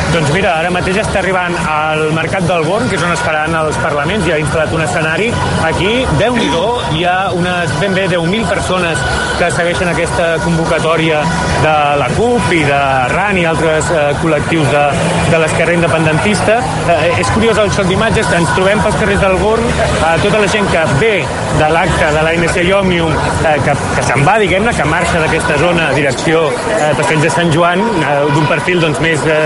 [0.08, 3.54] Doncs mira, ara mateix està arribant al Mercat del Born, que és on es faran
[3.60, 5.28] els parlaments, ja ha instal·lat un escenari.
[5.68, 5.92] Aquí,
[6.22, 6.48] déu nhi
[6.96, 9.02] hi ha unes ben bé 10.000 persones
[9.38, 11.20] que segueixen aquesta convocatòria
[11.62, 12.80] de la CUP i de
[13.12, 14.86] RAN i altres eh, col·lectius de,
[15.34, 16.58] de l'esquerra independentista.
[16.88, 20.50] Eh, és curiós el xoc d'imatges, ens trobem pels carrers del Born, eh, tota la
[20.56, 21.14] gent que ve
[21.60, 25.92] de l'acte de l'ANC Iomium, eh, que, que se'n va, diguem-ne, que marxa d'aquesta zona
[25.98, 26.48] direcció
[26.80, 29.46] eh, Passeig de Sant Joan, eh, d'un perfil doncs, més eh,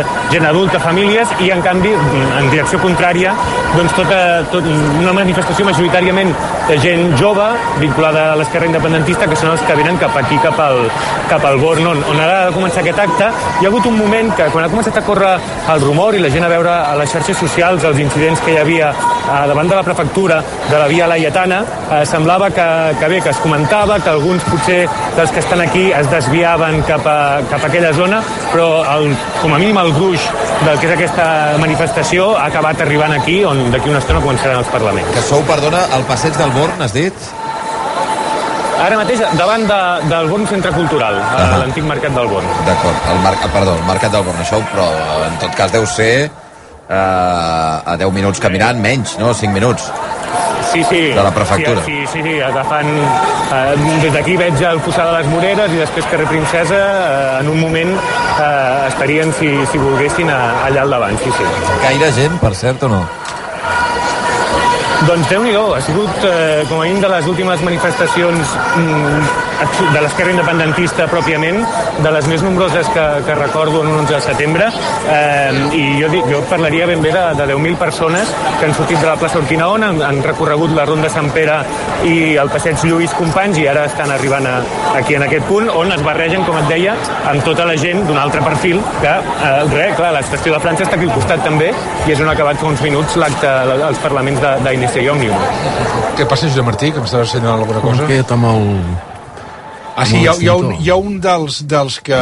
[0.52, 1.92] gent adulta, famílies, i en canvi,
[2.38, 3.32] en direcció contrària,
[3.76, 4.66] doncs tota, tot,
[5.00, 6.32] una manifestació majoritàriament
[6.68, 7.46] de gent jove,
[7.80, 10.90] vinculada a l'esquerra independentista, que són els que venen cap aquí, cap al,
[11.30, 13.30] cap al Born, on, on ara ha de començar aquest acte.
[13.62, 15.32] Hi ha hagut un moment que, quan ha començat a córrer
[15.72, 18.60] el rumor i la gent a veure a les xarxes socials els incidents que hi
[18.60, 22.68] havia a davant de la prefectura de la Via Laietana, eh, semblava que,
[23.00, 24.82] que bé, que es comentava que alguns potser
[25.16, 28.20] dels que estan aquí es desviaven cap a, cap a aquella zona,
[28.52, 30.28] però el, com a mínim el gruix
[30.66, 31.26] del que és aquesta
[31.62, 35.14] manifestació ha acabat arribant aquí, on d'aquí una estona començaran els parlaments.
[35.16, 37.14] Que sou, perdona, al passeig del Born, has dit?
[38.82, 39.80] Ara mateix davant de,
[40.10, 41.42] del Born Centre Cultural, uh Ah.
[41.52, 41.60] -huh.
[41.62, 42.48] l'antic mercat del Born.
[42.66, 43.34] D'acord, el mar...
[43.54, 44.88] perdó, el Mercat del Born, això, però
[45.28, 46.32] en tot cas deu ser
[46.92, 49.34] eh, a 10 minuts caminant, menys, no?
[49.34, 49.92] 5 minuts.
[50.72, 51.02] Sí, sí.
[51.12, 51.84] De la prefectura.
[51.86, 52.92] Sí, sí, sí, agafant...
[53.52, 57.50] Eh, des d'aquí veig el Fossar de les Moreres i després carrer Princesa, eh, en
[57.52, 60.40] un moment eh, estarien, si, si volguessin, a,
[60.70, 61.50] allà al davant, sí, sí.
[61.84, 63.02] Gaire gent, per cert, o no?
[65.02, 69.32] Doncs déu nhi ha sigut eh, com a mínim de les últimes manifestacions mm,
[69.96, 71.58] de l'esquerra independentista pròpiament,
[72.06, 74.68] de les més nombroses que, que recordo en un 11 de setembre,
[75.10, 78.30] eh, i jo, dic- jo parlaria ben bé de, de 10.000 persones
[78.60, 81.58] que han sortit de la plaça Urquinaona, han, han recorregut la Ronda Sant Pere
[82.06, 84.60] i el passeig Lluís Companys i ara estan arribant a,
[85.02, 86.94] aquí en aquest punt on es barregen, com et deia,
[87.32, 90.98] amb tota la gent d'un altre perfil que, eh, res, clar, l'estació de França està
[91.02, 91.74] aquí al costat també
[92.06, 93.50] i és on ha acabat fa uns minuts l'acte
[93.90, 94.42] als parlaments
[94.92, 96.16] d'Iniciativa i Òmnium.
[96.18, 98.04] Què passa, Josep Martí, que m'estàs assenyalant alguna cosa?
[98.06, 98.68] Aquest amb el...
[99.92, 102.18] Ah, sí, hi ha, hi ha, un, hi ha un dels, dels, que,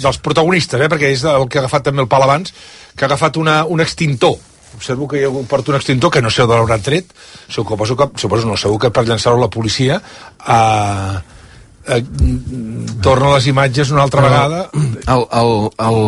[0.00, 2.52] dels protagonistes, eh, perquè és el que ha agafat també el pal abans,
[2.96, 4.36] que ha agafat una, un extintor.
[4.76, 7.12] Observo que hi que porta un extintor, que no sé d'on l'hauran tret,
[7.48, 10.00] suposo que, suposo no, segur que per llançar-ho a la policia,
[10.40, 10.60] a,
[11.86, 12.00] a,
[13.04, 14.62] torna les imatges una altra vegada.
[15.06, 15.54] El, el,
[15.86, 16.00] el,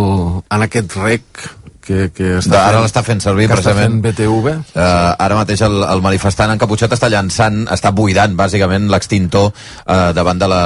[0.49, 1.45] en aquest rec
[1.83, 3.99] que, que està De, ara l'està fent servir, que està precisament.
[3.99, 4.55] fent BTV.
[4.72, 4.83] Uh,
[5.18, 10.49] ara mateix el, el manifestant encaputxat està llançant, està buidant, bàsicament, l'extintor uh, davant de
[10.51, 10.62] la,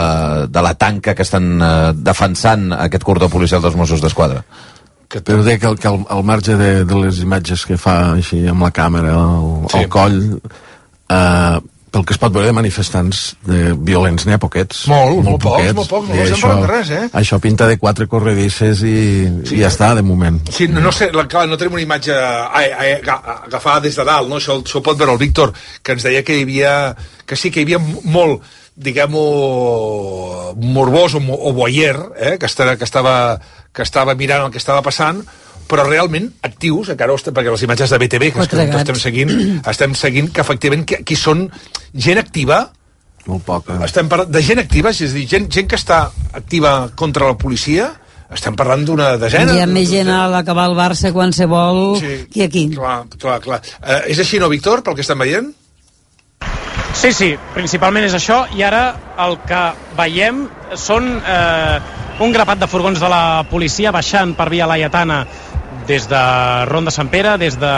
[0.46, 4.44] de la tanca que estan uh, defensant aquest cordó policial dels Mossos d'Esquadra.
[5.16, 8.40] Però deia que, el, que al, al marge de, de les imatges que fa així
[8.50, 9.78] amb la càmera al, Sí.
[9.84, 10.16] al coll
[11.08, 11.60] eh,
[11.97, 15.72] pel que es pot veure de manifestants de violents n'hi ha poquets Molt, molt pocs,
[15.78, 17.07] molt pocs, no parlant de res, eh?
[17.16, 18.97] això pinta de quatre corredisses i,
[19.49, 19.57] Sí.
[19.57, 22.12] i ja està de moment Sí, no, no sé, la, clar, no tenim una imatge
[22.12, 24.36] ai, ai, aga- agafada des de dalt, no?
[24.36, 26.76] Això, això pot veure el Víctor, que ens deia que hi havia,
[27.24, 28.44] que sí, que hi havia molt,
[28.76, 29.24] diguem-ho,
[30.57, 32.36] morbós o, o voyer, eh?
[32.38, 33.40] que, estava, que, estava,
[33.72, 35.22] que estava mirant el que estava passant,
[35.68, 39.34] però realment actius, encara ho estem, perquè les imatges de BTV que, que estem seguint,
[39.72, 41.46] estem seguint que efectivament que, que són
[41.92, 42.64] gent activa,
[43.26, 43.78] molt poc eh?
[43.86, 46.04] estem parlant de gent activa, és a dir, gent, gent que està
[46.38, 47.90] activa contra la policia,
[48.32, 49.54] estem parlant d'una desena.
[49.54, 52.16] Hi ha més gent a l'acabar el Barça qualsevol Sí.
[52.32, 52.64] que aquí.
[52.74, 53.60] Clar, clar, clar.
[53.82, 55.52] Eh, és així, no, Víctor, pel que estem veient?
[56.96, 58.96] Sí, sí, principalment és això, i ara
[59.26, 59.62] el que
[59.98, 60.46] veiem
[60.80, 61.78] són eh,
[62.24, 65.20] un grapat de furgons de la policia baixant per via Laietana
[65.87, 66.20] des de
[66.66, 67.72] Ronda Sant Pere, des de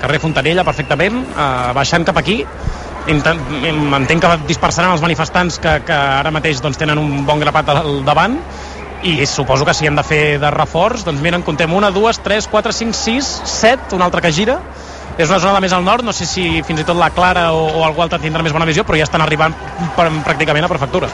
[0.00, 2.40] carrer Fontanella, perfectament, eh, baixant cap aquí.
[3.08, 3.40] Intent,
[3.96, 8.02] entenc que dispersaran els manifestants que, que ara mateix doncs, tenen un bon grapat al
[8.04, 8.36] davant
[9.06, 12.18] i suposo que si hem de fer de reforç doncs mira, en comptem una, dues,
[12.20, 14.58] tres, quatre, cinc, sis, set, una altra que gira
[15.16, 17.48] és una zona de més al nord, no sé si fins i tot la Clara
[17.54, 19.54] o, o algú altre tindrà més bona visió, però ja estan arribant
[19.96, 21.08] pràcticament a prefectura.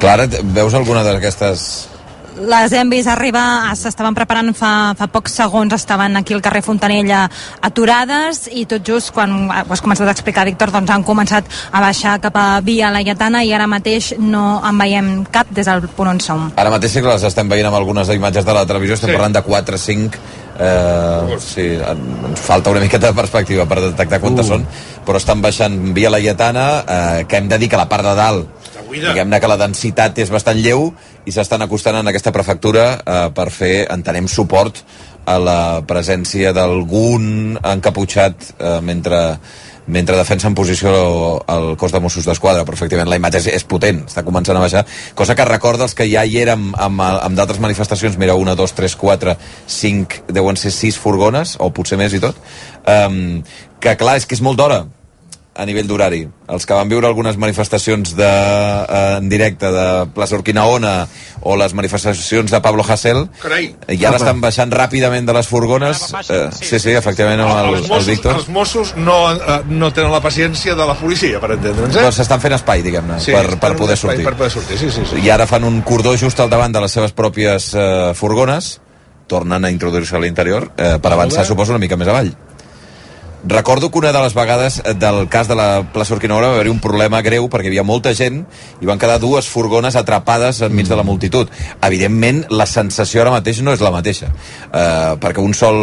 [0.00, 1.93] Clara, veus alguna d'aquestes
[2.36, 6.62] les hem vist arribar, ah, s'estaven preparant fa, fa pocs segons, estaven aquí al carrer
[6.66, 7.28] Fontanella
[7.62, 11.80] aturades i tot just quan ho has començat a explicar, Víctor, doncs han començat a
[11.84, 16.10] baixar cap a Via Laietana i ara mateix no en veiem cap des del punt
[16.14, 16.48] on som.
[16.56, 19.16] Ara mateix sí que les estem veient amb algunes imatges de la televisió, estem Sí.
[19.16, 20.18] parlant de 4, 5...
[20.56, 24.52] Eh, sí, en- ens falta una miqueta de perspectiva per detectar quantes uh.
[24.54, 24.66] són,
[25.04, 28.53] però estan baixant via Laietana, eh, que hem de dir que la part de dalt
[29.02, 30.88] diguem-ne que la densitat és bastant lleu
[31.24, 34.82] i s'estan acostant en aquesta prefectura eh, per fer, entenem, suport
[35.24, 39.22] a la presència d'algun encaputxat eh, mentre
[39.86, 40.90] mentre defensa en posició
[41.50, 44.62] el cos de Mossos d'Esquadra, però efectivament la imatge és, és potent, està començant a
[44.62, 44.84] baixar,
[45.14, 48.72] cosa que recorda els que ja hi érem amb, amb d'altres manifestacions, mira, una, dos,
[48.72, 49.36] tres, quatre,
[49.68, 52.40] cinc, deuen ser sis furgones, o potser més i tot,
[52.88, 53.42] um,
[53.80, 54.86] que clar, és que és molt d'hora,
[55.54, 56.24] a nivell d'horari.
[56.50, 59.84] Els que van viure algunes manifestacions de, eh, en directe de
[60.14, 61.06] Plaça Urquinaona
[61.46, 63.68] o les manifestacions de Pablo Hasél, Carai.
[63.88, 66.02] i ara estan baixant ràpidament de les furgones.
[66.28, 68.34] Eh, sí, sí, efectivament, amb el, els, el Mossos, Víctor.
[68.36, 72.02] els Mossos no, eh, no tenen la paciència de la policia, per entendre'ns, eh?
[72.02, 74.24] Doncs s'estan fent espai, diguem-ne, Sí, per, per poder espai sortir.
[74.24, 75.22] per poder sortir, sí, sí, sí.
[75.22, 78.80] I ara fan un cordó just al davant de les seves pròpies eh, furgones,
[79.26, 82.34] tornen a introduir-se a l'interior eh, per avançar, suposo, una mica més avall.
[83.46, 86.72] Recordo que una de les vegades eh, del cas de la plaça Urquinaona va haver-hi
[86.72, 88.38] un problema greu perquè hi havia molta gent
[88.80, 91.50] i van quedar dues furgones atrapades enmig de la multitud.
[91.84, 94.30] Evidentment, la sensació ara mateix no és la mateixa,
[94.72, 95.76] eh, perquè un sol,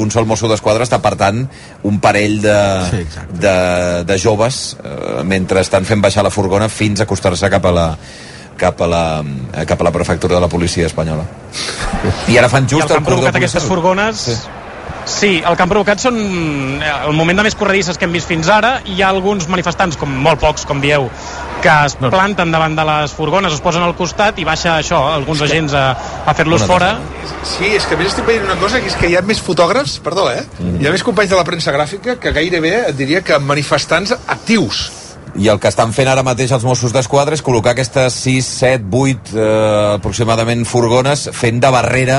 [0.00, 1.44] un sol mosso d'esquadra està apartant
[1.84, 2.58] un parell de,
[2.92, 3.02] Sí,
[3.44, 3.56] de,
[4.08, 7.86] de joves eh, mentre estan fent baixar la furgona fins a acostar-se cap a la
[8.56, 9.04] cap a la,
[9.52, 11.24] eh, cap a la prefectura de la policia espanyola.
[12.28, 14.26] I ara fan I just el que el han provocat cordó aquestes furgones...
[14.30, 14.40] Sí.
[15.06, 16.18] Sí, el que han provocat són
[16.78, 18.76] eh, el moment de més corredisses que hem vist fins ara.
[18.86, 21.08] Hi ha alguns manifestants, com molt pocs, com dieu,
[21.62, 25.42] que es planten davant de les furgones, es posen al costat i baixa això, alguns
[25.46, 25.84] agents a,
[26.26, 26.94] a fer-los fora.
[27.42, 29.42] Sí, és que a més estic veient una cosa, que és que hi ha més
[29.42, 30.42] fotògrafs, perdó, eh?
[30.58, 30.80] Mm.
[30.82, 34.88] Hi ha més companys de la premsa gràfica que gairebé et diria que manifestants actius.
[35.32, 38.88] I el que estan fent ara mateix els Mossos d'Esquadra és col·locar aquestes 6, 7,
[38.98, 39.44] 8 eh,
[39.94, 42.18] aproximadament furgones fent de barrera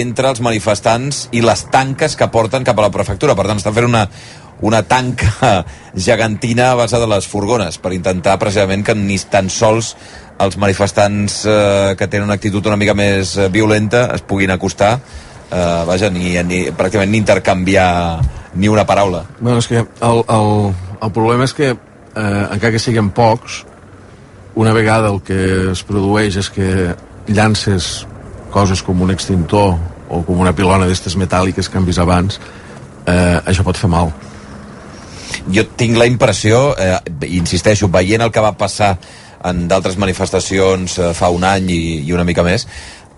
[0.00, 3.36] entre els manifestants i les tanques que porten cap a la prefectura.
[3.38, 4.04] Per tant, estan fent una,
[4.64, 5.64] una tanca
[6.08, 9.94] gegantina a base de les furgones per intentar precisament que ni tan sols
[10.42, 14.96] els manifestants eh, que tenen una actitud una mica més eh, violenta es puguin acostar
[15.50, 18.20] eh, vaja, ni, ni, pràcticament ni intercanviar
[18.54, 19.24] ni una paraula.
[19.40, 23.64] Bueno, és que el, el, el problema és que, eh, encara que siguin pocs,
[24.54, 26.94] una vegada el que es produeix és que
[27.26, 28.06] llances
[28.54, 29.74] coses com un extintor
[30.08, 32.38] o com una pilona d'estes metàl·liques que hem vist abans,
[33.06, 34.12] eh, això pot fer mal.
[35.50, 36.98] jo tinc la impressió, eh,
[37.28, 38.94] insisteixo, veient el que va passar
[39.44, 42.66] en d'altres manifestacions eh, fa un any i, i una mica més,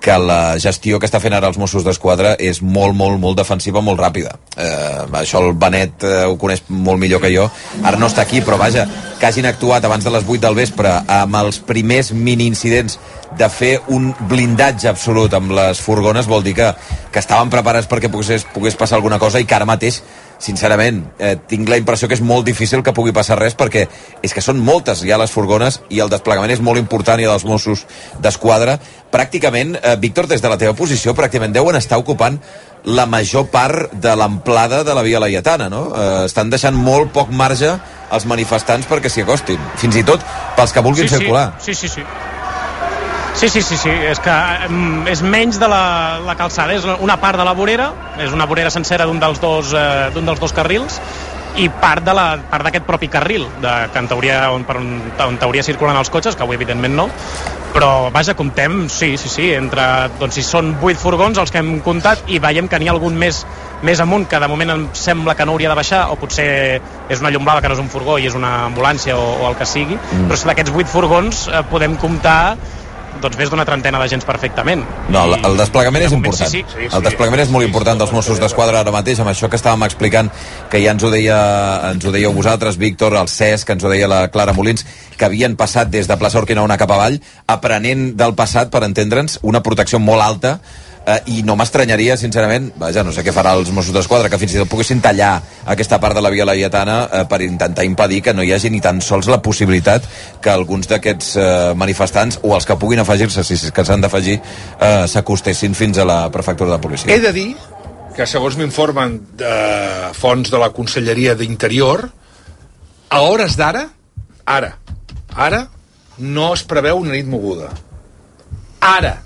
[0.07, 3.83] que la gestió que està fent ara els Mossos d'Esquadra és molt, molt, molt defensiva,
[3.83, 4.37] molt ràpida.
[4.55, 7.49] Eh, això el Benet eh, ho coneix molt millor que jo.
[7.83, 8.87] Ara no està aquí, però vaja,
[9.19, 13.01] que hagin actuat abans de les 8 del vespre amb els primers mini-incidents
[13.37, 16.69] de fer un blindatge absolut amb les furgones vol dir que,
[17.11, 20.03] que estaven preparats perquè pogués, pogués passar alguna cosa i que ara mateix
[20.39, 23.87] sincerament, eh, tinc la impressió que és molt difícil que pugui passar res perquè
[24.23, 27.47] és que són moltes ja les furgones i el desplegament és molt important i dels
[27.49, 27.87] Mossos
[28.21, 28.79] d'Esquadra.
[29.13, 32.41] Pràcticament, eh, Víctor, des de la teva posició, pràcticament deuen estar ocupant
[32.85, 35.91] la major part de l'amplada de la Via Laietana, no?
[35.97, 37.73] Eh, estan deixant molt poc marge
[38.11, 39.59] als manifestants perquè s'hi acostin.
[39.77, 40.23] Fins i tot
[40.57, 41.53] pels que vulguin sí, circular.
[41.59, 42.05] Sí, sí, sí.
[43.37, 47.19] Sí, sí, sí, sí, és que mm, és menys de la, la calçada, és una
[47.21, 47.91] part de la vorera,
[48.25, 50.97] és una vorera sencera d'un dels, dos, eh, dels dos carrils,
[51.57, 54.89] i part de la part d'aquest propi carril de, que en teoria, on, per on,
[55.27, 57.07] on teoria circulen els cotxes, que avui evidentment no
[57.77, 59.85] però vaja, comptem, sí, sí, sí entre,
[60.21, 63.19] doncs si són 8 furgons els que hem comptat i veiem que n'hi ha algun
[63.21, 63.43] més
[63.85, 66.49] més amunt, que de moment em sembla que no hauria de baixar, o potser
[67.13, 69.51] és una llum blava que no és un furgó i és una ambulància o, o
[69.51, 70.25] el que sigui, mm.
[70.31, 72.57] però si d'aquests 8 furgons eh, podem comptar
[73.23, 74.85] doncs més d'una trentena d'agents perfectament.
[75.13, 76.53] No, el, el desplegament és moment, important.
[76.53, 76.77] sí, sí.
[76.77, 76.97] Sí, sí.
[76.97, 80.31] El desplegament és molt important dels Mossos d'Esquadra ara mateix, amb això que estàvem explicant,
[80.73, 81.39] que ja ens ho, deia,
[81.93, 84.87] ens ho dèieu vosaltres, Víctor, el Cesc, ens ho deia la Clara Molins,
[85.17, 89.63] que havien passat des de plaça Urquinaona cap avall, aprenent del passat, per entendre'ns, una
[89.67, 90.59] protecció molt alta,
[91.07, 94.57] eh, i no m'estranyaria, sincerament, vaja, no sé què farà els Mossos d'Esquadra, que fins
[94.57, 95.37] i tot poguessin tallar
[95.73, 98.83] aquesta part de la Via Laietana eh, per intentar impedir que no hi hagi ni
[98.85, 100.07] tan sols la possibilitat
[100.43, 101.47] que alguns d'aquests eh,
[101.79, 106.09] manifestants, o els que puguin afegir-se, si és que s'han d'afegir, eh, s'acostessin fins a
[106.09, 107.13] la prefectura de policia.
[107.13, 107.51] He de dir
[108.17, 109.55] que, segons m'informen de
[110.17, 112.07] fonts de la Conselleria d'Interior,
[113.13, 113.85] a hores d'ara,
[114.47, 114.73] ara,
[115.37, 115.67] ara,
[116.19, 117.71] no es preveu una nit moguda.
[118.81, 119.26] Ara.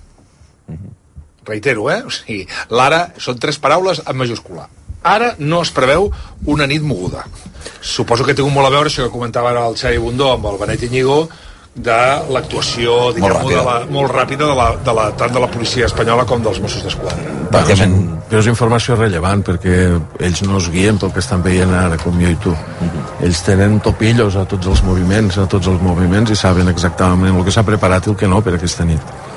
[1.50, 2.00] Reitero, eh?
[2.06, 4.68] O sigui, l'ara són tres paraules en majúscula.
[5.02, 6.10] Ara no es preveu
[6.52, 7.24] una nit moguda.
[7.80, 10.60] Suposo que té molt a veure això que comentava ara el Xavi Bundó amb el
[10.60, 11.22] Benet Iñigo
[11.74, 11.98] de
[12.34, 13.60] l'actuació, molt, ràpida.
[13.60, 16.58] de la, molt ràpida de la, de la, tant de la policia espanyola com dels
[16.60, 17.36] Mossos d'Esquadra.
[17.50, 17.84] Però és,
[18.30, 19.76] però és informació rellevant perquè
[20.26, 22.54] ells no es guien pel que estan veient ara com jo i tu
[23.22, 27.46] ells tenen topillos a tots els moviments a tots els moviments i saben exactament el
[27.46, 29.29] que s'ha preparat i el que no per aquesta nit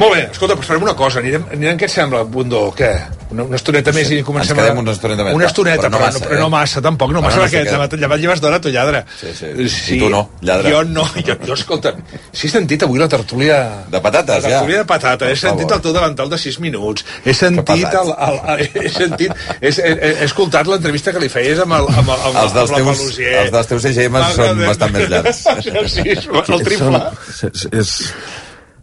[0.00, 1.20] Molt bé, escolta, doncs farem una cosa.
[1.20, 2.70] Anirem, anirem què et sembla, Bundó?
[2.76, 2.88] Què?
[3.30, 4.82] Una, una estoneta més i comencem Ens quedem a...
[4.82, 5.34] una estoneta més.
[5.36, 6.52] Una estoneta, Però no però, massa, no, però no eh?
[6.54, 7.10] massa, tampoc.
[7.12, 7.74] No Bueno, massa, no perquè sé què.
[7.76, 9.02] demà, demà lleves d'hora, tu lladre.
[9.20, 9.50] Sí, sí.
[9.94, 10.72] I tu no, lladre.
[10.72, 11.92] Jo no, jo, jo escolta,
[12.32, 13.60] si he sentit avui la tertúlia...
[13.92, 14.82] De patates, la tertúlia ja.
[14.82, 15.76] de patata, he sentit favor.
[15.76, 19.94] el teu davantal de 6 minuts, he sentit el, el, el, he sentit, he, he,
[20.10, 23.20] he escoltat l'entrevista que li feies amb, el, amb, el, amb, Els dels amb teus-
[23.44, 25.44] els dels teus EGMs són bastant més llargs.
[25.94, 26.08] sí,
[26.56, 27.04] el triple.
[27.84, 28.00] És,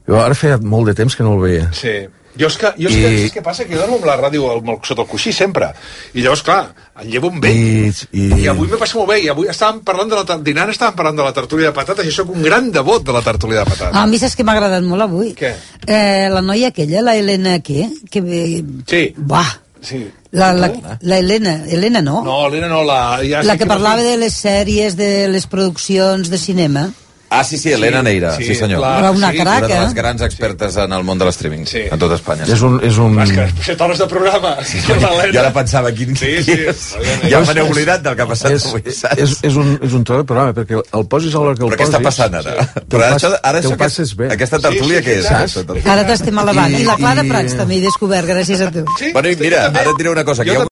[0.08, 1.98] jo ara feia molt de temps que no el veia Sí.
[2.38, 3.64] Jo és que, jo és I- que, saps què passa?
[3.66, 5.72] Que jo dormo amb la ràdio el, sota el coixí sempre.
[6.14, 6.68] I llavors, clar,
[7.02, 7.56] el llevo amb ell.
[7.58, 10.70] I, i, I avui me passa molt bé, i avui estàvem parlant de la, dinant
[10.70, 13.64] estàvem parlant de la tertúlia de patates, i sóc un gran devot de la tertúlia
[13.64, 13.90] de patates.
[13.96, 15.32] Ah, a mi saps que m'ha agradat molt avui?
[15.34, 15.50] Què?
[15.88, 17.90] Eh, la noia aquella, la Helena, què?
[18.12, 18.22] Que,
[18.86, 19.02] Sí.
[19.18, 19.50] Buah,
[19.82, 20.04] Sí.
[20.30, 20.70] la, la,
[21.02, 22.22] la Helena, Helena no?
[22.24, 23.18] No, Helena no, la...
[23.26, 26.92] Ja la sé que parlava de les sèries, de les produccions de cinema.
[27.30, 28.80] Ah, sí, sí, Helena Sí, Neira, sí, sí, senyor.
[28.80, 29.66] la- Era una sí, craca.
[29.66, 31.82] Una de les grans expertes en el món de l'streaming, Sí.
[31.92, 32.44] a tot Espanya.
[32.46, 34.58] és un, és un, És que 7 hores de programa.
[34.64, 36.16] Sí, Jo ara pensava, quin...
[36.16, 36.56] Sí, sí.
[37.30, 39.18] Ja me n'he oblidat del que ha passat és, avui, saps?
[39.22, 41.78] és, és, un, és un de programa perquè el posis a l'hora que el Però
[41.78, 42.54] què posis està passant ara?
[42.56, 45.26] te'l Però ara, això, ara això, passes bé aquesta tertúlia Sí, sí, què és?
[45.28, 45.92] sí, aquesta tertúlia?
[45.94, 46.72] Ara t'estem elevant.
[46.72, 48.86] I, I- la Clara i- Prats també he descobert, gràcies a tu.
[48.98, 50.44] Sí, Bueno, mira, ara et diré una cosa.
[50.46, 50.64] Que jo